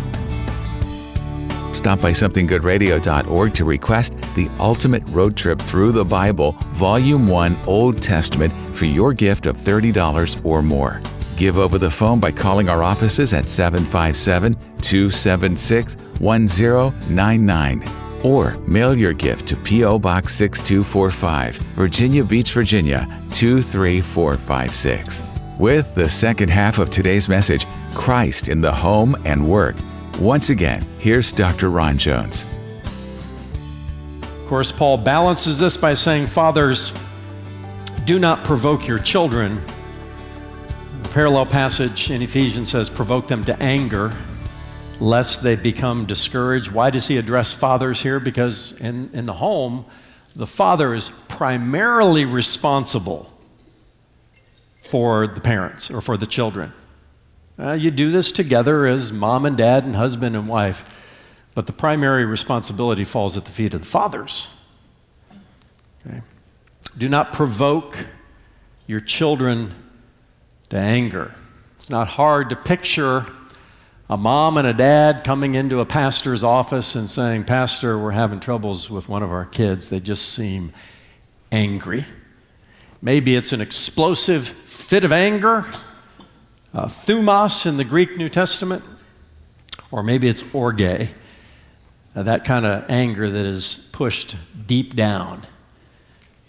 Stop 1.87 2.01
by 2.01 2.11
somethinggoodradio.org 2.11 3.53
to 3.53 3.63
request 3.63 4.11
the 4.35 4.49
ultimate 4.59 5.07
road 5.07 5.37
trip 5.37 5.57
through 5.61 5.93
the 5.93 6.03
Bible, 6.03 6.51
Volume 6.71 7.29
1, 7.29 7.55
Old 7.65 8.01
Testament, 8.01 8.51
for 8.75 8.83
your 8.83 9.13
gift 9.13 9.45
of 9.45 9.55
$30 9.55 10.45
or 10.45 10.61
more. 10.61 11.01
Give 11.37 11.57
over 11.57 11.77
the 11.77 11.89
phone 11.89 12.19
by 12.19 12.33
calling 12.33 12.67
our 12.67 12.83
offices 12.83 13.33
at 13.33 13.47
757 13.47 14.55
276 14.81 15.95
1099 16.19 17.83
or 18.21 18.53
mail 18.67 18.93
your 18.93 19.13
gift 19.13 19.47
to 19.47 19.55
P.O. 19.55 19.97
Box 19.97 20.35
6245, 20.35 21.55
Virginia 21.55 22.25
Beach, 22.25 22.51
Virginia 22.51 23.07
23456. 23.31 25.21
With 25.57 25.95
the 25.95 26.09
second 26.09 26.49
half 26.49 26.79
of 26.79 26.89
today's 26.89 27.29
message, 27.29 27.65
Christ 27.95 28.49
in 28.49 28.59
the 28.59 28.73
Home 28.73 29.15
and 29.23 29.47
Work. 29.47 29.77
Once 30.19 30.49
again, 30.49 30.83
here's 30.97 31.31
Dr. 31.31 31.69
Ron 31.69 31.95
Jones. 31.95 32.43
Of 34.23 34.45
course, 34.47 34.71
Paul 34.71 34.97
balances 34.97 35.59
this 35.59 35.77
by 35.77 35.93
saying, 35.93 36.25
Fathers, 36.25 36.91
do 38.05 38.17
not 38.17 38.43
provoke 38.43 38.87
your 38.87 38.97
children. 38.97 39.61
The 41.03 41.09
parallel 41.09 41.45
passage 41.45 42.09
in 42.09 42.23
Ephesians 42.23 42.71
says, 42.71 42.89
provoke 42.89 43.27
them 43.27 43.43
to 43.43 43.61
anger, 43.61 44.11
lest 44.99 45.43
they 45.43 45.55
become 45.55 46.07
discouraged. 46.07 46.71
Why 46.71 46.89
does 46.89 47.07
he 47.07 47.17
address 47.17 47.53
fathers 47.53 48.01
here? 48.01 48.19
Because 48.19 48.71
in, 48.79 49.11
in 49.13 49.27
the 49.27 49.33
home, 49.33 49.85
the 50.35 50.47
father 50.47 50.95
is 50.95 51.09
primarily 51.27 52.25
responsible 52.25 53.31
for 54.81 55.27
the 55.27 55.41
parents 55.41 55.91
or 55.91 56.01
for 56.01 56.17
the 56.17 56.25
children. 56.25 56.73
Uh, 57.59 57.73
you 57.73 57.89
do 57.89 58.11
this 58.11 58.31
together 58.31 58.85
as 58.85 59.11
mom 59.11 59.45
and 59.45 59.57
dad 59.57 59.83
and 59.83 59.95
husband 59.95 60.35
and 60.35 60.47
wife, 60.47 61.43
but 61.55 61.65
the 61.65 61.73
primary 61.73 62.23
responsibility 62.23 63.03
falls 63.03 63.35
at 63.35 63.45
the 63.45 63.51
feet 63.51 63.73
of 63.73 63.81
the 63.81 63.87
fathers. 63.87 64.53
Okay? 66.05 66.21
Do 66.97 67.09
not 67.09 67.33
provoke 67.33 68.05
your 68.85 68.99
children 68.99 69.73
to 70.69 70.77
anger. 70.77 71.33
It's 71.75 71.89
not 71.89 72.09
hard 72.09 72.49
to 72.49 72.55
picture 72.55 73.25
a 74.09 74.17
mom 74.17 74.57
and 74.57 74.67
a 74.67 74.73
dad 74.73 75.23
coming 75.23 75.55
into 75.55 75.79
a 75.79 75.85
pastor's 75.85 76.43
office 76.43 76.95
and 76.95 77.09
saying, 77.09 77.43
Pastor, 77.43 77.97
we're 77.97 78.11
having 78.11 78.39
troubles 78.39 78.89
with 78.89 79.09
one 79.09 79.23
of 79.23 79.31
our 79.31 79.45
kids. 79.45 79.89
They 79.89 79.99
just 79.99 80.29
seem 80.29 80.71
angry. 81.51 82.05
Maybe 83.01 83.35
it's 83.35 83.51
an 83.51 83.61
explosive 83.61 84.47
fit 84.47 85.03
of 85.03 85.11
anger 85.11 85.65
uh, 86.73 86.85
thumos 86.85 87.65
in 87.65 87.77
the 87.77 87.83
Greek 87.83 88.17
New 88.17 88.29
Testament, 88.29 88.83
or 89.91 90.03
maybe 90.03 90.27
it's 90.27 90.43
orge, 90.53 90.81
uh, 90.81 92.23
that 92.23 92.45
kind 92.45 92.65
of 92.65 92.89
anger 92.89 93.29
that 93.29 93.45
is 93.45 93.89
pushed 93.91 94.35
deep 94.67 94.95
down 94.95 95.45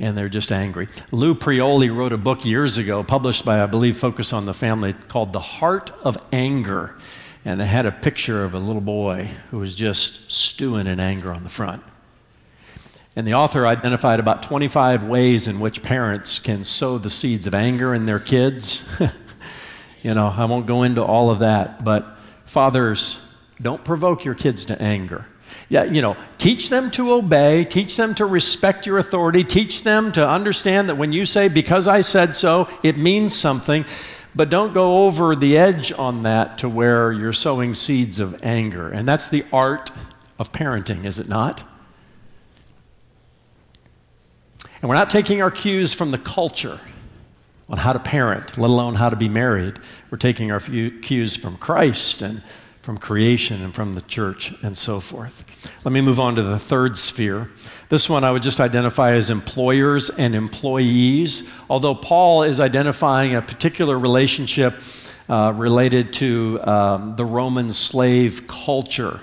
and 0.01 0.17
they're 0.17 0.29
just 0.29 0.53
angry. 0.53 0.89
Lou 1.11 1.35
Priolo 1.35 1.95
wrote 1.95 2.13
a 2.13 2.19
book 2.19 2.45
years 2.45 2.79
ago, 2.79 3.03
published 3.03 3.45
by, 3.45 3.63
I 3.63 3.67
believe, 3.67 3.97
Focus 3.97 4.33
on 4.33 4.47
the 4.47 4.55
Family, 4.55 4.93
called 4.93 5.33
The 5.33 5.41
Heart 5.41 5.91
of 6.05 6.17
Anger. 6.33 6.97
And 7.45 7.61
it 7.61 7.67
had 7.67 7.87
a 7.87 7.93
picture 7.93 8.45
of 8.45 8.55
a 8.55 8.59
little 8.59 8.83
boy 8.83 9.31
who 9.51 9.59
was 9.59 9.75
just 9.75 10.31
stewing 10.31 10.87
in 10.87 11.01
anger 11.01 11.33
on 11.33 11.43
the 11.43 11.49
front. 11.49 11.83
And 13.17 13.27
the 13.27 13.35
author 13.35 13.67
identified 13.67 14.21
about 14.21 14.45
25 14.45 15.03
ways 15.03 15.49
in 15.49 15.59
which 15.59 15.83
parents 15.83 16.39
can 16.39 16.63
sow 16.63 16.99
the 16.99 17.11
seeds 17.11 17.49
of 17.49 17.55
anger 17.55 17.95
in 17.95 18.07
their 18.07 18.21
kids. 18.21 18.89
You 20.03 20.15
know, 20.15 20.29
I 20.29 20.45
won't 20.45 20.67
go 20.67 20.83
into 20.83 21.03
all 21.03 21.31
of 21.31 21.41
that, 21.41 21.85
but 21.85 22.07
fathers, 22.45 23.25
don't 23.61 23.85
provoke 23.85 24.25
your 24.25 24.35
kids 24.35 24.65
to 24.67 24.81
anger. 24.81 25.27
Yeah, 25.69 25.85
you 25.85 26.01
know, 26.01 26.17
teach 26.39 26.71
them 26.71 26.91
to 26.93 27.13
obey, 27.13 27.65
teach 27.65 27.97
them 27.97 28.15
to 28.15 28.25
respect 28.25 28.87
your 28.87 28.99
authority, 28.99 29.45
teach 29.45 29.83
them 29.83 30.13
to 30.13 30.27
understand 30.27 30.89
that 30.89 30.97
when 30.97 31.13
you 31.13 31.27
say, 31.27 31.49
because 31.49 31.89
I 31.89 32.01
said 32.01 32.37
so, 32.37 32.69
it 32.83 32.97
means 32.97 33.35
something. 33.35 33.85
But 34.35 34.51
don't 34.51 34.73
go 34.73 35.07
over 35.07 35.35
the 35.35 35.59
edge 35.59 35.91
on 35.93 36.23
that 36.23 36.59
to 36.59 36.69
where 36.69 37.13
you're 37.13 37.33
sowing 37.33 37.75
seeds 37.75 38.21
of 38.21 38.41
anger. 38.43 38.89
And 38.89 39.09
that's 39.09 39.29
the 39.29 39.45
art 39.53 39.91
of 40.39 40.53
parenting, 40.53 41.05
is 41.05 41.19
it 41.19 41.29
not? 41.29 41.65
And 44.81 44.89
we're 44.89 44.95
not 44.95 45.11
taking 45.11 45.43
our 45.43 45.51
cues 45.51 45.93
from 45.93 46.13
the 46.13 46.19
culture 46.19 46.79
on 47.69 47.79
how 47.79 47.93
to 47.93 47.99
parent, 47.99 48.57
let 48.57 48.71
alone 48.71 48.95
how 48.95 49.09
to 49.09 49.17
be 49.17 49.29
married. 49.29 49.79
We're 50.11 50.19
taking 50.19 50.51
our 50.51 50.61
cues 50.61 51.37
from 51.37 51.57
Christ 51.59 52.23
and 52.23 52.43
from 52.81 52.97
creation 52.97 53.63
and 53.63 53.75
from 53.75 53.93
the 53.93 54.01
church 54.01 54.55
and 54.63 54.77
so 54.77 55.01
forth. 55.01 55.45
Let 55.85 55.93
me 55.93 56.01
move 56.01 56.19
on 56.19 56.35
to 56.37 56.43
the 56.43 56.59
third 56.59 56.97
sphere. 56.97 57.51
This 57.91 58.09
one 58.09 58.25
I 58.25 58.31
would 58.31 58.43
just 58.43 58.61
identify 58.61 59.13
as 59.13 59.29
employers 59.29 60.09
and 60.11 60.35
employees, 60.35 61.53
although 61.69 61.95
Paul 61.95 62.45
is 62.45 62.61
identifying 62.61 63.35
a 63.35 63.43
particular 63.43 63.99
relationship 63.99 64.75
uh, 65.29 65.53
related 65.55 66.15
to 66.15 66.61
um, 66.63 67.17
the 67.17 67.25
Roman 67.25 67.73
slave 67.73 68.47
culture, 68.47 69.21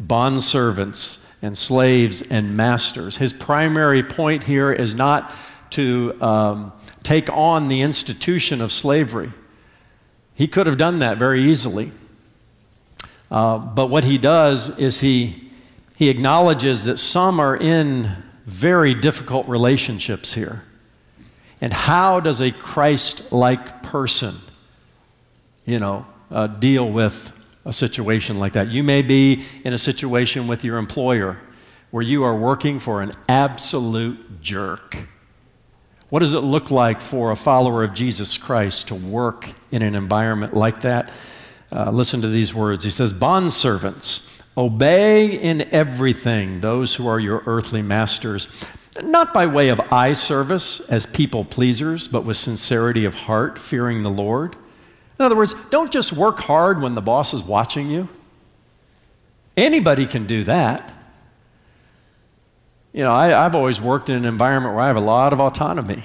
bondservants 0.00 1.26
and 1.42 1.58
slaves 1.58 2.22
and 2.22 2.56
masters. 2.56 3.16
His 3.16 3.32
primary 3.32 4.02
point 4.02 4.44
here 4.44 4.72
is 4.72 4.94
not 4.94 5.32
to 5.70 6.16
um, 6.20 6.72
take 7.02 7.28
on 7.30 7.68
the 7.68 7.82
institution 7.82 8.60
of 8.60 8.72
slavery. 8.72 9.32
He 10.34 10.48
could 10.48 10.66
have 10.66 10.76
done 10.76 11.00
that 11.00 11.18
very 11.18 11.42
easily. 11.42 11.92
Uh, 13.30 13.58
but 13.58 13.86
what 13.86 14.04
he 14.04 14.18
does 14.18 14.78
is 14.78 15.00
he, 15.00 15.50
he 15.96 16.08
acknowledges 16.08 16.84
that 16.84 16.98
some 16.98 17.38
are 17.38 17.56
in 17.56 18.16
very 18.46 18.94
difficult 18.94 19.46
relationships 19.46 20.34
here. 20.34 20.64
And 21.60 21.72
how 21.72 22.20
does 22.20 22.40
a 22.40 22.50
Christ 22.50 23.32
like 23.32 23.82
person, 23.82 24.34
you 25.66 25.78
know, 25.78 26.06
uh, 26.30 26.46
deal 26.46 26.90
with 26.90 27.32
a 27.64 27.72
situation 27.72 28.38
like 28.38 28.54
that? 28.54 28.68
You 28.68 28.82
may 28.82 29.02
be 29.02 29.44
in 29.62 29.72
a 29.72 29.78
situation 29.78 30.48
with 30.48 30.64
your 30.64 30.78
employer 30.78 31.38
where 31.90 32.02
you 32.02 32.24
are 32.24 32.34
working 32.34 32.78
for 32.78 33.02
an 33.02 33.12
absolute 33.28 34.40
jerk. 34.40 35.06
What 36.10 36.18
does 36.18 36.32
it 36.32 36.40
look 36.40 36.72
like 36.72 37.00
for 37.00 37.30
a 37.30 37.36
follower 37.36 37.84
of 37.84 37.94
Jesus 37.94 38.36
Christ 38.36 38.88
to 38.88 38.96
work 38.96 39.48
in 39.70 39.80
an 39.80 39.94
environment 39.94 40.54
like 40.54 40.80
that? 40.80 41.10
Uh, 41.72 41.90
listen 41.92 42.20
to 42.22 42.28
these 42.28 42.52
words. 42.52 42.82
He 42.82 42.90
says, 42.90 43.12
Bondservants, 43.12 44.42
obey 44.56 45.26
in 45.26 45.62
everything 45.72 46.60
those 46.60 46.96
who 46.96 47.06
are 47.06 47.20
your 47.20 47.44
earthly 47.46 47.80
masters, 47.80 48.64
not 49.00 49.32
by 49.32 49.46
way 49.46 49.68
of 49.68 49.80
eye 49.92 50.12
service 50.12 50.80
as 50.90 51.06
people 51.06 51.44
pleasers, 51.44 52.08
but 52.08 52.24
with 52.24 52.36
sincerity 52.36 53.04
of 53.04 53.14
heart, 53.14 53.56
fearing 53.56 54.02
the 54.02 54.10
Lord. 54.10 54.56
In 55.20 55.24
other 55.24 55.36
words, 55.36 55.54
don't 55.70 55.92
just 55.92 56.12
work 56.12 56.40
hard 56.40 56.82
when 56.82 56.96
the 56.96 57.00
boss 57.00 57.32
is 57.32 57.44
watching 57.44 57.88
you. 57.88 58.08
Anybody 59.56 60.06
can 60.06 60.26
do 60.26 60.42
that. 60.42 60.92
You 62.92 63.04
know, 63.04 63.12
I, 63.12 63.28
have 63.28 63.54
always 63.54 63.80
worked 63.80 64.10
in 64.10 64.16
an 64.16 64.24
environment 64.24 64.74
where 64.74 64.82
I 64.82 64.88
have 64.88 64.96
a 64.96 65.00
lot 65.00 65.32
of 65.32 65.40
autonomy. 65.40 66.02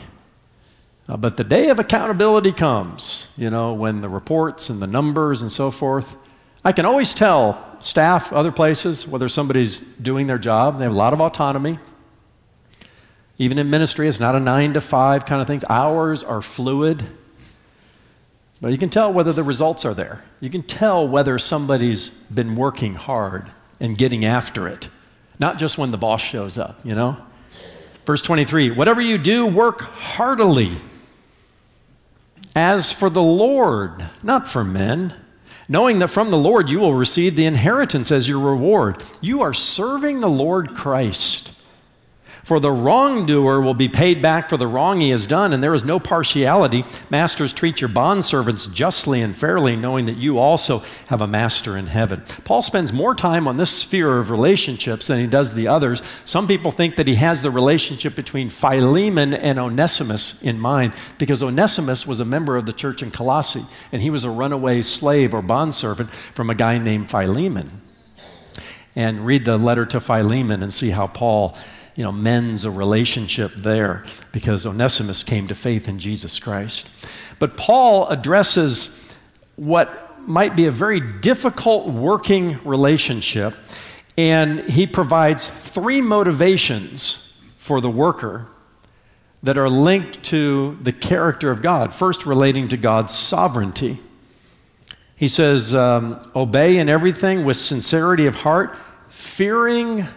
Uh, 1.08 1.18
but 1.18 1.36
the 1.36 1.44
day 1.44 1.70
of 1.70 1.80
accountability 1.80 2.52
comes, 2.52 3.32
you 3.38 3.50
know, 3.50 3.74
when 3.74 4.02
the 4.02 4.10
reports 4.10 4.70
and 4.70 4.82
the 4.82 4.88
numbers 4.88 5.42
and 5.42 5.52
so 5.52 5.72
forth. 5.72 6.16
I 6.64 6.72
can 6.72 6.86
always 6.86 7.14
tell 7.14 7.78
staff, 7.80 8.34
other 8.34 8.52
places, 8.52 9.08
whether 9.08 9.30
somebody's 9.30 9.82
doing 9.82 10.28
their 10.28 10.38
job. 10.38 10.78
They 10.78 10.84
have 10.84 10.94
a 10.94 10.98
lot 10.98 11.14
of 11.14 11.22
autonomy. 11.22 11.80
Even 13.38 13.60
in 13.60 13.70
ministry, 13.70 14.08
it's 14.08 14.20
not 14.20 14.36
a 14.36 14.40
nine 14.40 14.74
to 14.74 14.82
five 14.82 15.26
kind 15.26 15.42
of 15.42 15.48
thing. 15.48 15.62
Hours 15.70 16.24
are 16.24 16.42
fluid. 16.42 17.08
But 18.62 18.72
you 18.72 18.78
can 18.78 18.90
tell 18.90 19.12
whether 19.12 19.34
the 19.34 19.44
results 19.44 19.86
are 19.86 19.94
there. 19.94 20.24
You 20.40 20.50
can 20.50 20.64
tell 20.64 21.08
whether 21.08 21.38
somebody's 21.38 22.10
been 22.10 22.56
working 22.56 22.96
hard 22.96 23.52
and 23.80 23.98
getting 23.98 24.24
after 24.24 24.68
it. 24.68 24.90
Not 25.40 25.58
just 25.60 25.78
when 25.78 25.92
the 25.92 25.98
boss 25.98 26.22
shows 26.22 26.58
up, 26.58 26.80
you 26.84 26.96
know? 26.96 27.18
Verse 28.06 28.22
23 28.22 28.72
Whatever 28.72 29.02
you 29.02 29.18
do, 29.18 29.46
work 29.46 29.82
heartily 29.82 30.78
as 32.56 32.94
for 32.94 33.10
the 33.10 33.22
Lord, 33.22 34.06
not 34.24 34.48
for 34.48 34.64
men, 34.64 35.14
knowing 35.68 36.00
that 36.00 36.08
from 36.08 36.32
the 36.32 36.38
Lord 36.38 36.70
you 36.70 36.80
will 36.80 36.94
receive 36.94 37.36
the 37.36 37.46
inheritance 37.46 38.12
as 38.12 38.30
your 38.30 38.40
reward. 38.40 39.04
You 39.20 39.42
are 39.42 39.54
serving 39.54 40.22
the 40.22 40.30
Lord 40.30 40.70
Christ. 40.70 41.52
For 42.46 42.60
the 42.60 42.72
wrongdoer 42.72 43.60
will 43.60 43.74
be 43.74 43.90
paid 43.90 44.22
back 44.22 44.50
for 44.50 44.58
the 44.58 44.68
wrong 44.68 45.02
he 45.02 45.10
has 45.10 45.26
done, 45.26 45.52
and 45.52 45.64
there 45.64 45.74
is 45.74 45.84
no 45.84 46.00
partiality. 46.00 46.86
Masters, 47.10 47.52
treat 47.52 47.82
your 47.82 47.90
bondservants 47.90 48.72
justly 48.72 49.20
and 49.20 49.36
fairly, 49.36 49.76
knowing 49.76 50.06
that 50.06 50.18
you 50.18 50.38
also 50.38 50.84
have 51.08 51.24
a 51.24 51.28
master 51.28 51.76
in 51.76 51.88
heaven. 51.88 52.22
Paul 52.44 52.62
spends 52.62 52.94
more 52.94 53.16
time 53.16 53.48
on 53.48 53.58
this 53.58 53.72
sphere 53.72 54.20
of 54.20 54.30
relationships 54.30 55.08
than 55.08 55.18
he 55.20 55.26
does 55.26 55.56
the 55.56 55.68
others. 55.68 56.04
Some 56.24 56.46
people 56.48 56.70
think 56.70 56.98
that 56.98 57.08
he 57.08 57.16
has 57.16 57.42
the 57.42 57.50
relationship 57.50 58.16
between 58.16 58.50
Philemon 58.50 59.34
and 59.34 59.58
Onesimus 59.58 60.44
in 60.44 60.60
mind, 60.60 60.94
because 61.18 61.42
Onesimus 61.42 62.06
was 62.06 62.20
a 62.20 62.26
member 62.26 62.58
of 62.58 62.68
the 62.68 62.74
church 62.74 63.02
in 63.02 63.10
Colossae, 63.10 63.64
and 63.92 64.04
he 64.04 64.12
was 64.12 64.24
a 64.24 64.30
runaway 64.30 64.84
slave 64.84 65.34
or 65.34 65.42
bondservant 65.42 66.12
from 66.12 66.52
a 66.52 66.56
guy 66.56 66.78
named 66.78 67.10
Philemon. 67.10 67.82
And 68.96 69.26
read 69.26 69.46
the 69.46 69.58
letter 69.58 69.88
to 69.88 70.00
Philemon 70.00 70.62
and 70.62 70.72
see 70.72 70.92
how 70.92 71.08
Paul 71.08 71.58
you 71.96 72.04
know, 72.04 72.12
mends 72.12 72.66
a 72.66 72.72
relationship 72.72 73.54
there 73.56 74.04
because 74.32 74.66
Onesimus 74.66 75.24
came 75.24 75.48
to 75.48 75.56
faith 75.56 75.88
in 75.88 75.98
Jesus 75.98 76.40
Christ. 76.40 76.90
But 77.40 77.58
Paul 77.58 78.08
addresses 78.08 79.14
what 79.56 80.02
might 80.28 80.56
be 80.56 80.66
a 80.66 80.72
very 80.72 81.00
difficult 81.00 81.88
working 81.88 82.60
relationship, 82.64 83.54
and 84.18 84.70
he 84.70 84.88
provides 84.88 85.48
three 85.50 86.02
motivations 86.02 87.42
for 87.58 87.80
the 87.82 87.90
worker 87.90 88.48
that 89.44 89.58
are 89.58 89.70
linked 89.70 90.24
to 90.24 90.78
the 90.82 90.92
character 90.92 91.52
of 91.52 91.62
God. 91.62 91.94
First, 91.94 92.26
relating 92.26 92.68
to 92.70 92.78
God's 92.78 93.14
sovereignty. 93.14 94.00
He 95.16 95.28
says, 95.28 95.74
um, 95.76 96.20
Obey 96.36 96.78
in 96.78 96.90
everything 96.90 97.46
with 97.46 97.58
sincerity 97.58 98.26
of 98.26 98.38
heart, 98.38 98.76
fearing 99.08 100.08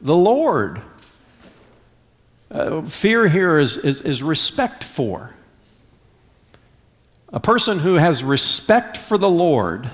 the 0.00 0.14
Lord. 0.14 0.82
Uh, 2.54 2.82
fear 2.82 3.28
here 3.28 3.58
is, 3.58 3.76
is, 3.76 4.00
is 4.02 4.22
respect 4.22 4.84
for. 4.84 5.34
A 7.32 7.40
person 7.40 7.80
who 7.80 7.94
has 7.94 8.22
respect 8.22 8.96
for 8.96 9.18
the 9.18 9.28
Lord 9.28 9.90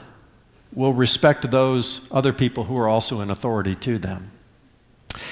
will 0.75 0.93
respect 0.93 1.51
those 1.51 2.07
other 2.13 2.35
people 2.35 2.65
who 2.65 2.77
are 2.77 2.87
also 2.87 3.23
in 3.23 3.31
authority 3.31 3.75
to 3.77 3.97
them. 3.97 4.31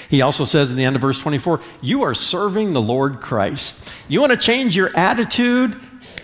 He 0.08 0.22
also 0.22 0.44
says 0.44 0.70
in 0.70 0.76
the 0.76 0.84
end 0.84 0.96
of 0.96 1.02
verse 1.02 1.18
24, 1.18 1.60
You 1.82 2.02
are 2.02 2.14
serving 2.14 2.72
the 2.72 2.80
Lord 2.80 3.20
Christ. 3.20 3.92
You 4.08 4.20
want 4.22 4.32
to 4.32 4.38
change 4.38 4.74
your 4.74 4.96
attitude 4.96 5.78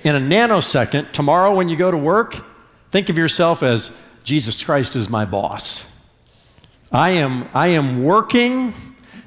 in 0.04 0.14
a 0.14 0.20
nanosecond 0.20 1.12
tomorrow 1.12 1.54
when 1.54 1.68
you 1.68 1.76
go 1.76 1.90
to 1.90 1.98
work? 1.98 2.42
Think 2.90 3.10
of 3.10 3.18
yourself 3.18 3.62
as 3.62 3.96
Jesus 4.24 4.64
Christ 4.64 4.96
is 4.96 5.10
my 5.10 5.26
boss. 5.26 5.90
I 6.90 7.10
am, 7.10 7.46
I 7.52 7.68
am 7.68 8.04
working 8.04 8.72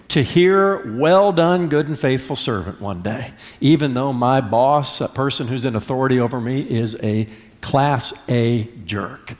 to 0.10 0.24
hear, 0.24 0.98
well 0.98 1.32
done, 1.32 1.68
good 1.68 1.88
and 1.88 2.00
faithful 2.00 2.36
servant, 2.36 2.80
one 2.80 3.02
day, 3.02 3.34
even 3.60 3.94
though 3.94 4.14
my 4.14 4.40
boss, 4.42 5.02
a 5.02 5.08
person 5.10 5.48
who's 5.48 5.66
in 5.66 5.76
authority 5.76 6.20
over 6.20 6.40
me, 6.40 6.62
is 6.62 6.98
a 7.04 7.28
class 7.62 8.14
A 8.30 8.70
jerk. 8.86 9.36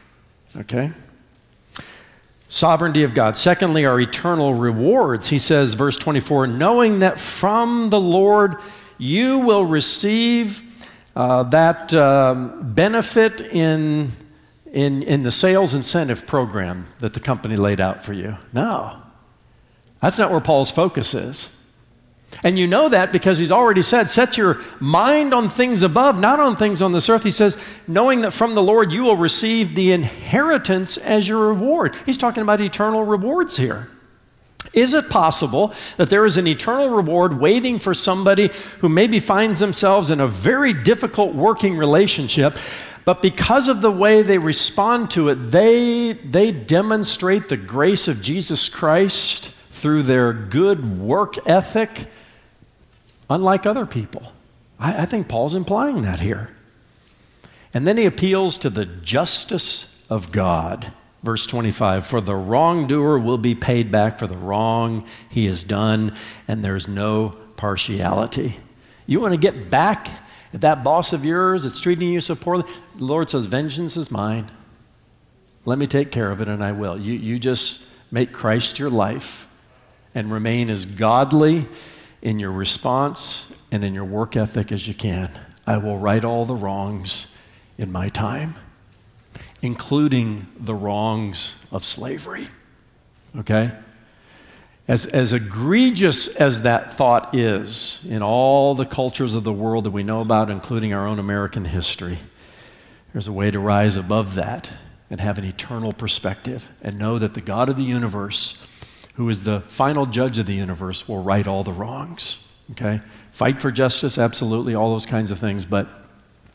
Okay? 0.56 0.92
Sovereignty 2.50 3.04
of 3.04 3.14
God. 3.14 3.38
Secondly, 3.38 3.86
our 3.86 4.00
eternal 4.00 4.54
rewards. 4.54 5.30
He 5.30 5.40
says, 5.40 5.74
verse 5.74 5.98
24, 5.98 6.48
knowing 6.48 7.00
that 7.00 7.20
from 7.20 7.90
the 7.90 8.00
Lord 8.00 8.58
you 8.98 9.40
will 9.40 9.66
receive 9.66 10.64
uh, 11.16 11.44
that 11.44 11.94
um, 11.94 12.74
benefit 12.74 13.42
in, 13.42 14.12
in, 14.72 15.04
in 15.04 15.24
the 15.24 15.32
sales 15.32 15.74
incentive 15.74 16.28
program 16.28 16.88
that 17.00 17.14
the 17.14 17.20
company 17.20 17.56
laid 17.56 17.80
out 17.80 18.04
for 18.04 18.14
you. 18.14 18.38
No. 18.54 19.02
That's 20.02 20.20
not 20.20 20.32
where 20.32 20.40
Paul's 20.40 20.72
focus 20.72 21.14
is. 21.14 21.54
And 22.44 22.60
you 22.60 22.68
know 22.68 22.90
that 22.90 23.12
because 23.12 23.38
he's 23.38 23.52
already 23.52 23.82
said, 23.82 24.10
set 24.10 24.38
your 24.38 24.62
mind 24.80 25.34
on 25.34 25.50
things 25.50 25.82
above, 25.82 26.20
not 26.20 26.40
on 26.40 26.56
things 26.56 26.82
on 26.82 26.92
this 26.92 27.10
earth. 27.10 27.24
He 27.24 27.32
says, 27.32 27.58
knowing 27.88 28.22
that 28.22 28.32
from 28.32 28.54
the 28.54 28.62
Lord 28.62 28.92
you 28.92 29.04
will 29.04 29.16
receive 29.16 29.76
the 29.76 29.92
inheritance 29.92 30.98
as 30.98 31.28
your 31.28 31.48
reward. 31.48 31.96
He's 32.06 32.18
talking 32.18 32.44
about 32.44 32.62
eternal 32.62 33.04
rewards 33.04 33.58
here. 33.58 33.90
Is 34.74 34.94
it 34.94 35.10
possible 35.10 35.74
that 35.96 36.10
there 36.10 36.26
is 36.26 36.38
an 36.38 36.46
eternal 36.46 36.90
reward 36.90 37.40
waiting 37.40 37.80
for 37.80 37.94
somebody 37.94 38.52
who 38.80 38.90
maybe 38.90 39.20
finds 39.20 39.60
themselves 39.60 40.12
in 40.12 40.20
a 40.20 40.28
very 40.28 40.74
difficult 40.74 41.34
working 41.34 41.78
relationship, 41.78 42.56
but 43.06 43.22
because 43.22 43.70
of 43.70 43.82
the 43.82 43.90
way 43.90 44.22
they 44.22 44.38
respond 44.38 45.10
to 45.12 45.30
it, 45.30 45.36
they, 45.36 46.14
they 46.14 46.52
demonstrate 46.52 47.48
the 47.48 47.58
grace 47.58 48.08
of 48.08 48.22
Jesus 48.22 48.68
Christ 48.68 49.57
through 49.78 50.04
their 50.04 50.34
good 50.34 51.00
work 51.00 51.36
ethic, 51.48 52.08
unlike 53.30 53.66
other 53.66 53.86
people. 53.86 54.34
I, 54.80 55.04
I 55.04 55.06
think 55.06 55.28
Paul's 55.28 55.56
implying 55.56 56.02
that 56.02 56.20
here. 56.20 56.50
And 57.74 57.86
then 57.86 57.98
he 57.98 58.06
appeals 58.06 58.58
to 58.60 58.70
the 58.70 58.86
justice 58.86 60.06
of 60.10 60.32
God. 60.32 60.92
Verse 61.22 61.46
25 61.46 62.06
For 62.06 62.22
the 62.22 62.36
wrongdoer 62.36 63.20
will 63.20 63.38
be 63.38 63.54
paid 63.54 63.92
back 63.92 64.18
for 64.18 64.28
the 64.28 64.38
wrong 64.38 65.08
he 65.30 65.46
has 65.46 65.64
done, 65.64 66.16
and 66.48 66.64
there's 66.64 66.88
no 66.88 67.36
partiality. 67.56 68.58
You 69.06 69.20
want 69.20 69.34
to 69.34 69.40
get 69.40 69.70
back 69.70 70.10
at 70.54 70.62
that 70.62 70.84
boss 70.84 71.14
of 71.14 71.24
yours 71.24 71.64
that's 71.64 71.80
treating 71.80 72.10
you 72.10 72.22
so 72.22 72.36
poorly? 72.36 72.64
The 72.96 73.06
Lord 73.06 73.30
says, 73.30 73.46
Vengeance 73.46 73.96
is 73.96 74.10
mine. 74.10 74.50
Let 75.66 75.78
me 75.78 75.86
take 75.86 76.12
care 76.12 76.32
of 76.32 76.42
it, 76.42 76.48
and 76.48 76.64
I 76.64 76.72
will. 76.72 76.98
You, 77.00 77.14
you 77.14 77.38
just 77.38 77.88
make 78.10 78.32
Christ 78.32 78.80
your 78.80 78.90
life 78.90 79.47
and 80.18 80.32
remain 80.32 80.68
as 80.68 80.84
godly 80.84 81.68
in 82.24 82.40
your 82.40 82.52
response 82.52 83.56
and 83.72 83.84
in 83.84 83.94
your 83.94 84.04
work 84.04 84.36
ethic 84.36 84.72
as 84.72 84.88
you 84.88 84.94
can. 84.96 85.30
I 85.68 85.78
will 85.78 86.00
right 86.00 86.26
all 86.26 86.44
the 86.44 86.56
wrongs 86.56 87.38
in 87.78 87.92
my 87.92 88.10
time, 88.10 88.56
including 89.62 90.48
the 90.60 90.74
wrongs 90.74 91.64
of 91.72 91.86
slavery. 91.86 92.48
Okay? 93.38 93.72
As, 94.88 95.06
as 95.06 95.34
egregious 95.34 96.36
as 96.38 96.64
that 96.64 96.92
thought 96.94 97.36
is 97.36 98.04
in 98.10 98.24
all 98.24 98.74
the 98.74 98.88
cultures 98.88 99.36
of 99.36 99.44
the 99.44 99.54
world 99.54 99.84
that 99.84 99.92
we 99.92 100.02
know 100.02 100.22
about, 100.22 100.50
including 100.50 100.96
our 100.96 101.06
own 101.06 101.20
American 101.20 101.66
history, 101.66 102.18
there's 103.14 103.28
a 103.28 103.34
way 103.34 103.52
to 103.52 103.60
rise 103.60 103.98
above 103.98 104.34
that 104.34 104.72
and 105.12 105.22
have 105.22 105.38
an 105.38 105.46
eternal 105.46 105.94
perspective 105.94 106.72
and 106.82 106.98
know 106.98 107.20
that 107.20 107.36
the 107.36 107.42
God 107.42 107.70
of 107.70 107.76
the 107.76 107.84
universe, 107.84 108.68
who 109.18 109.28
is 109.30 109.44
the 109.44 109.62
final 109.62 110.06
judge 110.06 110.38
of 110.38 110.46
the 110.46 110.54
universe, 110.54 111.08
will 111.08 111.24
right 111.24 111.48
all 111.48 111.64
the 111.64 111.72
wrongs. 111.72 112.54
Okay? 112.72 113.02
Fight 113.32 113.60
for 113.60 113.72
justice, 113.72 114.20
absolutely, 114.20 114.76
all 114.76 114.92
those 114.92 115.08
kinds 115.08 115.32
of 115.32 115.40
things. 115.40 115.66
But 115.66 115.88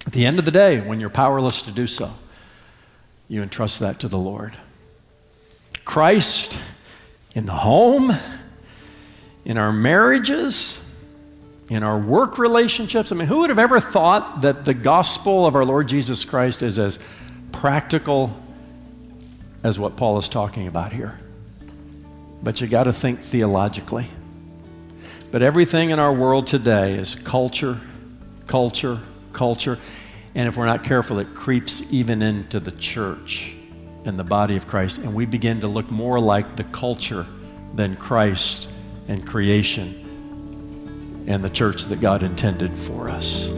at 0.06 0.12
the 0.12 0.24
end 0.24 0.38
of 0.38 0.44
the 0.44 0.52
day, 0.52 0.80
when 0.80 1.00
you're 1.00 1.10
powerless 1.10 1.60
to 1.62 1.72
do 1.72 1.88
so, 1.88 2.10
you 3.26 3.42
entrust 3.42 3.80
that 3.80 3.98
to 3.98 4.08
the 4.08 4.18
Lord. 4.18 4.56
Christ 5.84 6.60
in 7.34 7.46
the 7.46 7.52
home, 7.52 8.12
in 9.44 9.58
our 9.58 9.72
marriages, 9.72 10.88
in 11.68 11.82
our 11.82 11.98
work 11.98 12.38
relationships. 12.38 13.10
I 13.10 13.16
mean, 13.16 13.26
who 13.26 13.40
would 13.40 13.50
have 13.50 13.58
ever 13.58 13.80
thought 13.80 14.42
that 14.42 14.64
the 14.64 14.74
gospel 14.74 15.46
of 15.46 15.56
our 15.56 15.64
Lord 15.64 15.88
Jesus 15.88 16.24
Christ 16.24 16.62
is 16.62 16.78
as 16.78 17.00
practical 17.50 18.40
as 19.64 19.80
what 19.80 19.96
Paul 19.96 20.18
is 20.18 20.28
talking 20.28 20.68
about 20.68 20.92
here? 20.92 21.18
But 22.42 22.60
you 22.60 22.66
got 22.66 22.84
to 22.84 22.92
think 22.92 23.20
theologically. 23.20 24.06
But 25.30 25.42
everything 25.42 25.90
in 25.90 25.98
our 25.98 26.12
world 26.12 26.46
today 26.46 26.94
is 26.94 27.14
culture, 27.14 27.80
culture, 28.46 29.00
culture. 29.32 29.78
And 30.34 30.48
if 30.48 30.56
we're 30.56 30.66
not 30.66 30.84
careful, 30.84 31.18
it 31.18 31.34
creeps 31.34 31.92
even 31.92 32.22
into 32.22 32.60
the 32.60 32.70
church 32.70 33.54
and 34.04 34.18
the 34.18 34.24
body 34.24 34.56
of 34.56 34.66
Christ, 34.66 34.98
and 34.98 35.14
we 35.14 35.26
begin 35.26 35.60
to 35.60 35.68
look 35.68 35.90
more 35.90 36.18
like 36.18 36.56
the 36.56 36.64
culture 36.64 37.26
than 37.74 37.96
Christ 37.96 38.70
and 39.08 39.26
creation 39.26 39.98
and 41.28 41.42
the 41.44 41.50
church 41.50 41.84
that 41.84 42.00
God 42.00 42.22
intended 42.22 42.76
for 42.76 43.08
us. 43.08 43.48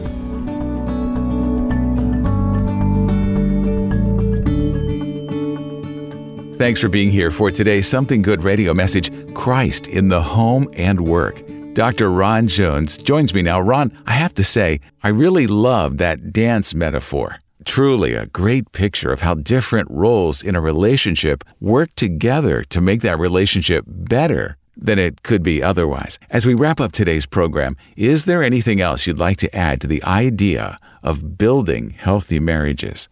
Thanks 6.57 6.79
for 6.79 6.87
being 6.87 7.11
here 7.11 7.31
for 7.31 7.51
today's 7.51 7.85
Something 7.85 8.21
Good 8.21 8.41
radio 8.41 8.73
message 8.73 9.11
Christ 9.33 9.89
in 9.89 10.07
the 10.07 10.21
Home 10.21 10.69
and 10.71 11.01
Work. 11.05 11.43
Dr. 11.73 12.09
Ron 12.09 12.47
Jones 12.47 12.97
joins 12.97 13.33
me 13.33 13.41
now. 13.41 13.59
Ron, 13.59 13.91
I 14.07 14.13
have 14.13 14.33
to 14.35 14.43
say, 14.45 14.79
I 15.03 15.09
really 15.09 15.47
love 15.47 15.97
that 15.97 16.31
dance 16.31 16.73
metaphor. 16.73 17.41
Truly 17.65 18.13
a 18.13 18.27
great 18.27 18.71
picture 18.71 19.11
of 19.11 19.19
how 19.19 19.33
different 19.33 19.91
roles 19.91 20.41
in 20.41 20.55
a 20.55 20.61
relationship 20.61 21.43
work 21.59 21.93
together 21.95 22.63
to 22.69 22.79
make 22.79 23.01
that 23.01 23.19
relationship 23.19 23.83
better 23.85 24.55
than 24.77 24.97
it 24.97 25.23
could 25.23 25.43
be 25.43 25.61
otherwise. 25.61 26.19
As 26.29 26.45
we 26.45 26.53
wrap 26.53 26.79
up 26.79 26.93
today's 26.93 27.25
program, 27.25 27.75
is 27.97 28.23
there 28.23 28.41
anything 28.41 28.79
else 28.79 29.05
you'd 29.05 29.19
like 29.19 29.37
to 29.37 29.53
add 29.53 29.81
to 29.81 29.87
the 29.87 30.01
idea 30.05 30.79
of 31.03 31.37
building 31.37 31.89
healthy 31.89 32.39
marriages? 32.39 33.09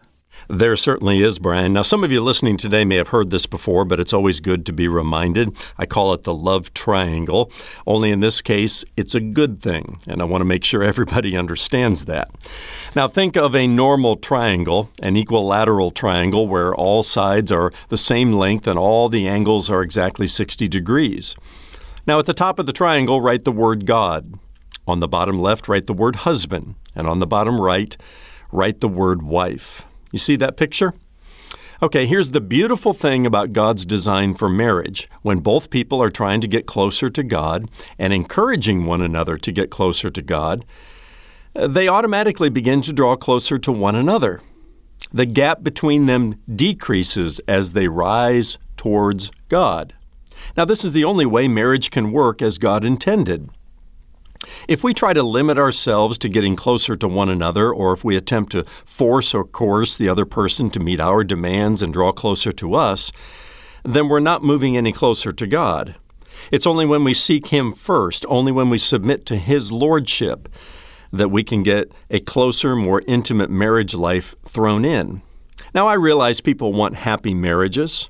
There 0.49 0.75
certainly 0.75 1.21
is, 1.21 1.39
Brian. 1.39 1.73
Now, 1.73 1.83
some 1.83 2.03
of 2.03 2.11
you 2.11 2.21
listening 2.21 2.57
today 2.57 2.83
may 2.83 2.97
have 2.97 3.09
heard 3.09 3.29
this 3.29 3.45
before, 3.45 3.85
but 3.85 3.99
it's 3.99 4.13
always 4.13 4.39
good 4.39 4.65
to 4.65 4.73
be 4.73 4.87
reminded. 4.87 5.57
I 5.77 5.85
call 5.85 6.13
it 6.13 6.23
the 6.23 6.33
love 6.33 6.73
triangle, 6.73 7.51
only 7.87 8.11
in 8.11 8.19
this 8.19 8.41
case, 8.41 8.83
it's 8.97 9.15
a 9.15 9.21
good 9.21 9.61
thing, 9.61 9.99
and 10.07 10.21
I 10.21 10.25
want 10.25 10.41
to 10.41 10.45
make 10.45 10.63
sure 10.63 10.83
everybody 10.93 11.37
understands 11.37 12.05
that. 12.05 12.29
Now, 12.95 13.07
think 13.07 13.37
of 13.37 13.55
a 13.55 13.67
normal 13.67 14.17
triangle, 14.17 14.89
an 15.01 15.15
equilateral 15.15 15.91
triangle 15.91 16.47
where 16.47 16.75
all 16.75 17.03
sides 17.03 17.51
are 17.51 17.71
the 17.89 17.97
same 17.97 18.33
length 18.33 18.67
and 18.67 18.77
all 18.77 19.09
the 19.09 19.27
angles 19.27 19.69
are 19.69 19.81
exactly 19.81 20.27
60 20.27 20.67
degrees. 20.67 21.35
Now, 22.05 22.19
at 22.19 22.25
the 22.25 22.33
top 22.33 22.59
of 22.59 22.65
the 22.65 22.73
triangle, 22.73 23.21
write 23.21 23.45
the 23.45 23.51
word 23.51 23.85
God. 23.85 24.33
On 24.85 24.99
the 24.99 25.07
bottom 25.07 25.39
left, 25.39 25.69
write 25.69 25.87
the 25.87 25.93
word 25.93 26.17
husband. 26.17 26.75
And 26.95 27.07
on 27.07 27.19
the 27.19 27.27
bottom 27.27 27.59
right, 27.59 27.95
write 28.51 28.81
the 28.81 28.89
word 28.89 29.23
wife. 29.23 29.85
You 30.13 30.19
see 30.19 30.35
that 30.37 30.57
picture? 30.57 30.93
Okay, 31.81 32.05
here's 32.05 32.31
the 32.31 32.39
beautiful 32.39 32.93
thing 32.93 33.25
about 33.25 33.51
God's 33.51 33.83
design 33.83 34.35
for 34.35 34.47
marriage. 34.47 35.09
When 35.23 35.39
both 35.39 35.71
people 35.71 36.01
are 36.03 36.11
trying 36.11 36.39
to 36.41 36.47
get 36.47 36.67
closer 36.67 37.09
to 37.09 37.23
God 37.23 37.69
and 37.97 38.13
encouraging 38.13 38.85
one 38.85 39.01
another 39.01 39.39
to 39.39 39.51
get 39.51 39.71
closer 39.71 40.11
to 40.11 40.21
God, 40.21 40.65
they 41.55 41.87
automatically 41.87 42.49
begin 42.49 42.83
to 42.83 42.93
draw 42.93 43.15
closer 43.15 43.57
to 43.57 43.71
one 43.71 43.95
another. 43.95 44.41
The 45.11 45.25
gap 45.25 45.63
between 45.63 46.05
them 46.05 46.39
decreases 46.47 47.41
as 47.47 47.73
they 47.73 47.87
rise 47.87 48.59
towards 48.77 49.31
God. 49.49 49.95
Now, 50.55 50.65
this 50.65 50.85
is 50.85 50.91
the 50.91 51.05
only 51.05 51.25
way 51.25 51.47
marriage 51.47 51.89
can 51.89 52.11
work 52.11 52.41
as 52.41 52.59
God 52.59 52.85
intended. 52.85 53.49
If 54.67 54.83
we 54.83 54.93
try 54.93 55.13
to 55.13 55.23
limit 55.23 55.57
ourselves 55.57 56.17
to 56.19 56.29
getting 56.29 56.55
closer 56.55 56.95
to 56.95 57.07
one 57.07 57.29
another, 57.29 57.71
or 57.71 57.93
if 57.93 58.03
we 58.03 58.15
attempt 58.15 58.51
to 58.53 58.63
force 58.85 59.33
or 59.33 59.43
coerce 59.43 59.95
the 59.95 60.09
other 60.09 60.25
person 60.25 60.69
to 60.71 60.79
meet 60.79 60.99
our 60.99 61.23
demands 61.23 61.81
and 61.81 61.93
draw 61.93 62.11
closer 62.11 62.51
to 62.53 62.75
us, 62.75 63.11
then 63.83 64.07
we're 64.07 64.19
not 64.19 64.43
moving 64.43 64.77
any 64.77 64.91
closer 64.91 65.31
to 65.31 65.47
God. 65.47 65.95
It's 66.51 66.67
only 66.67 66.85
when 66.85 67.03
we 67.03 67.13
seek 67.13 67.47
Him 67.47 67.73
first, 67.73 68.25
only 68.27 68.51
when 68.51 68.69
we 68.69 68.77
submit 68.77 69.25
to 69.27 69.37
His 69.37 69.71
Lordship, 69.71 70.49
that 71.11 71.29
we 71.29 71.43
can 71.43 71.63
get 71.63 71.91
a 72.09 72.19
closer, 72.19 72.75
more 72.75 73.03
intimate 73.07 73.49
marriage 73.49 73.93
life 73.93 74.35
thrown 74.45 74.83
in. 74.83 75.21
Now, 75.73 75.87
I 75.87 75.93
realize 75.93 76.41
people 76.41 76.73
want 76.73 76.99
happy 76.99 77.33
marriages. 77.33 78.09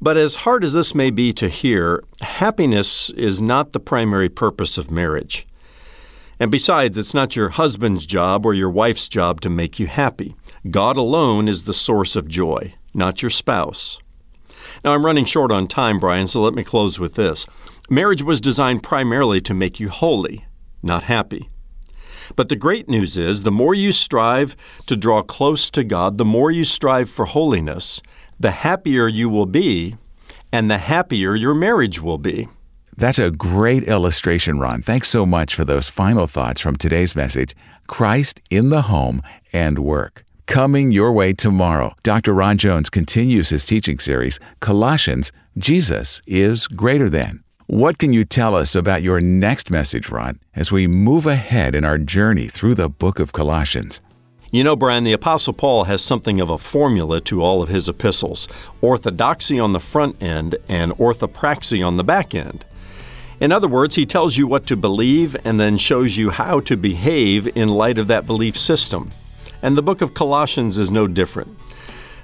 But 0.00 0.16
as 0.16 0.34
hard 0.34 0.64
as 0.64 0.72
this 0.72 0.96
may 0.96 1.10
be 1.10 1.32
to 1.34 1.48
hear, 1.48 2.02
happiness 2.22 3.10
is 3.10 3.40
not 3.40 3.70
the 3.70 3.78
primary 3.78 4.28
purpose 4.28 4.76
of 4.76 4.90
marriage. 4.90 5.46
And 6.42 6.50
besides, 6.50 6.98
it's 6.98 7.14
not 7.14 7.36
your 7.36 7.50
husband's 7.50 8.04
job 8.04 8.44
or 8.44 8.52
your 8.52 8.68
wife's 8.68 9.08
job 9.08 9.40
to 9.42 9.48
make 9.48 9.78
you 9.78 9.86
happy. 9.86 10.34
God 10.68 10.96
alone 10.96 11.46
is 11.46 11.62
the 11.62 11.72
source 11.72 12.16
of 12.16 12.26
joy, 12.26 12.74
not 12.92 13.22
your 13.22 13.30
spouse. 13.30 14.00
Now, 14.84 14.92
I'm 14.92 15.04
running 15.06 15.24
short 15.24 15.52
on 15.52 15.68
time, 15.68 16.00
Brian, 16.00 16.26
so 16.26 16.40
let 16.40 16.52
me 16.52 16.64
close 16.64 16.98
with 16.98 17.14
this. 17.14 17.46
Marriage 17.88 18.22
was 18.22 18.40
designed 18.40 18.82
primarily 18.82 19.40
to 19.40 19.54
make 19.54 19.78
you 19.78 19.88
holy, 19.88 20.44
not 20.82 21.04
happy. 21.04 21.48
But 22.34 22.48
the 22.48 22.56
great 22.56 22.88
news 22.88 23.16
is 23.16 23.44
the 23.44 23.52
more 23.52 23.72
you 23.72 23.92
strive 23.92 24.56
to 24.86 24.96
draw 24.96 25.22
close 25.22 25.70
to 25.70 25.84
God, 25.84 26.18
the 26.18 26.24
more 26.24 26.50
you 26.50 26.64
strive 26.64 27.08
for 27.08 27.26
holiness, 27.26 28.02
the 28.40 28.50
happier 28.50 29.06
you 29.06 29.28
will 29.28 29.46
be, 29.46 29.96
and 30.50 30.68
the 30.68 30.78
happier 30.78 31.36
your 31.36 31.54
marriage 31.54 32.02
will 32.02 32.18
be. 32.18 32.48
That's 32.96 33.18
a 33.18 33.30
great 33.30 33.84
illustration, 33.84 34.58
Ron. 34.58 34.82
Thanks 34.82 35.08
so 35.08 35.24
much 35.24 35.54
for 35.54 35.64
those 35.64 35.88
final 35.88 36.26
thoughts 36.26 36.60
from 36.60 36.76
today's 36.76 37.16
message 37.16 37.54
Christ 37.86 38.40
in 38.50 38.68
the 38.68 38.82
home 38.82 39.22
and 39.52 39.78
work. 39.78 40.24
Coming 40.46 40.92
your 40.92 41.12
way 41.12 41.32
tomorrow, 41.32 41.94
Dr. 42.02 42.34
Ron 42.34 42.58
Jones 42.58 42.90
continues 42.90 43.48
his 43.48 43.64
teaching 43.64 43.98
series, 43.98 44.38
Colossians 44.60 45.32
Jesus 45.56 46.20
is 46.26 46.66
Greater 46.66 47.08
Than. 47.08 47.42
What 47.66 47.98
can 47.98 48.12
you 48.12 48.24
tell 48.24 48.54
us 48.54 48.74
about 48.74 49.02
your 49.02 49.20
next 49.20 49.70
message, 49.70 50.10
Ron, 50.10 50.38
as 50.54 50.70
we 50.70 50.86
move 50.86 51.26
ahead 51.26 51.74
in 51.74 51.84
our 51.84 51.96
journey 51.96 52.48
through 52.48 52.74
the 52.74 52.90
book 52.90 53.18
of 53.18 53.32
Colossians? 53.32 54.02
You 54.50 54.64
know, 54.64 54.76
Brian, 54.76 55.04
the 55.04 55.14
Apostle 55.14 55.54
Paul 55.54 55.84
has 55.84 56.02
something 56.02 56.38
of 56.38 56.50
a 56.50 56.58
formula 56.58 57.20
to 57.22 57.42
all 57.42 57.62
of 57.62 57.70
his 57.70 57.88
epistles 57.88 58.48
orthodoxy 58.82 59.58
on 59.58 59.72
the 59.72 59.80
front 59.80 60.22
end 60.22 60.56
and 60.68 60.92
orthopraxy 60.92 61.86
on 61.86 61.96
the 61.96 62.04
back 62.04 62.34
end. 62.34 62.66
In 63.42 63.50
other 63.50 63.66
words, 63.66 63.96
he 63.96 64.06
tells 64.06 64.36
you 64.36 64.46
what 64.46 64.68
to 64.68 64.76
believe 64.76 65.36
and 65.44 65.58
then 65.58 65.76
shows 65.76 66.16
you 66.16 66.30
how 66.30 66.60
to 66.60 66.76
behave 66.76 67.56
in 67.56 67.66
light 67.66 67.98
of 67.98 68.06
that 68.06 68.24
belief 68.24 68.56
system. 68.56 69.10
And 69.62 69.76
the 69.76 69.82
book 69.82 70.00
of 70.00 70.14
Colossians 70.14 70.78
is 70.78 70.92
no 70.92 71.08
different. 71.08 71.58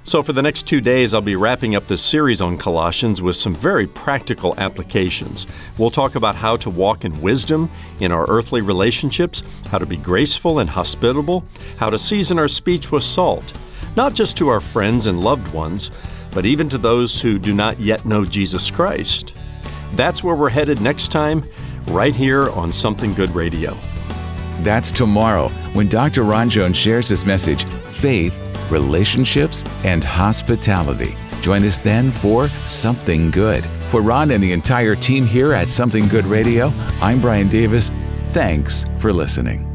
So, 0.05 0.23
for 0.23 0.31
the 0.31 0.41
next 0.41 0.65
two 0.65 0.79
days, 0.79 1.13
I'll 1.13 1.19
be 1.19 1.35
wrapping 1.35 1.75
up 1.75 1.87
this 1.87 2.01
series 2.01 2.39
on 2.39 2.57
Colossians 2.57 3.21
with 3.21 3.35
some 3.35 3.53
very 3.53 3.85
practical 3.85 4.57
applications. 4.57 5.45
We'll 5.77 5.91
talk 5.91 6.15
about 6.15 6.35
how 6.35 6.55
to 6.55 6.69
walk 6.69 7.03
in 7.03 7.19
wisdom 7.19 7.69
in 7.99 8.13
our 8.13 8.25
earthly 8.29 8.61
relationships, 8.61 9.43
how 9.69 9.77
to 9.77 9.85
be 9.85 9.97
graceful 9.97 10.59
and 10.59 10.69
hospitable, 10.69 11.43
how 11.75 11.89
to 11.89 11.99
season 11.99 12.39
our 12.39 12.47
speech 12.47 12.93
with 12.93 13.03
salt, 13.03 13.51
not 13.97 14.13
just 14.13 14.37
to 14.37 14.47
our 14.47 14.61
friends 14.61 15.05
and 15.05 15.21
loved 15.21 15.53
ones, 15.53 15.91
but 16.31 16.45
even 16.45 16.69
to 16.69 16.77
those 16.77 17.19
who 17.19 17.37
do 17.37 17.53
not 17.53 17.77
yet 17.77 18.05
know 18.05 18.23
Jesus 18.23 18.71
Christ. 18.71 19.33
That's 19.93 20.23
where 20.23 20.35
we're 20.35 20.49
headed 20.49 20.81
next 20.81 21.11
time, 21.11 21.47
right 21.87 22.15
here 22.15 22.49
on 22.51 22.71
Something 22.71 23.13
Good 23.13 23.31
Radio. 23.31 23.73
That's 24.61 24.91
tomorrow 24.91 25.49
when 25.73 25.87
Dr. 25.87 26.23
Ron 26.23 26.49
Jones 26.49 26.77
shares 26.77 27.07
his 27.07 27.25
message 27.25 27.63
Faith, 27.63 28.37
Relationships, 28.71 29.63
and 29.83 30.03
Hospitality. 30.03 31.15
Join 31.41 31.63
us 31.63 31.77
then 31.77 32.11
for 32.11 32.49
Something 32.67 33.31
Good. 33.31 33.65
For 33.87 34.01
Ron 34.01 34.31
and 34.31 34.43
the 34.43 34.51
entire 34.51 34.95
team 34.95 35.25
here 35.25 35.53
at 35.53 35.69
Something 35.69 36.07
Good 36.07 36.25
Radio, 36.25 36.71
I'm 37.01 37.21
Brian 37.21 37.47
Davis. 37.47 37.89
Thanks 38.31 38.85
for 38.99 39.11
listening. 39.13 39.68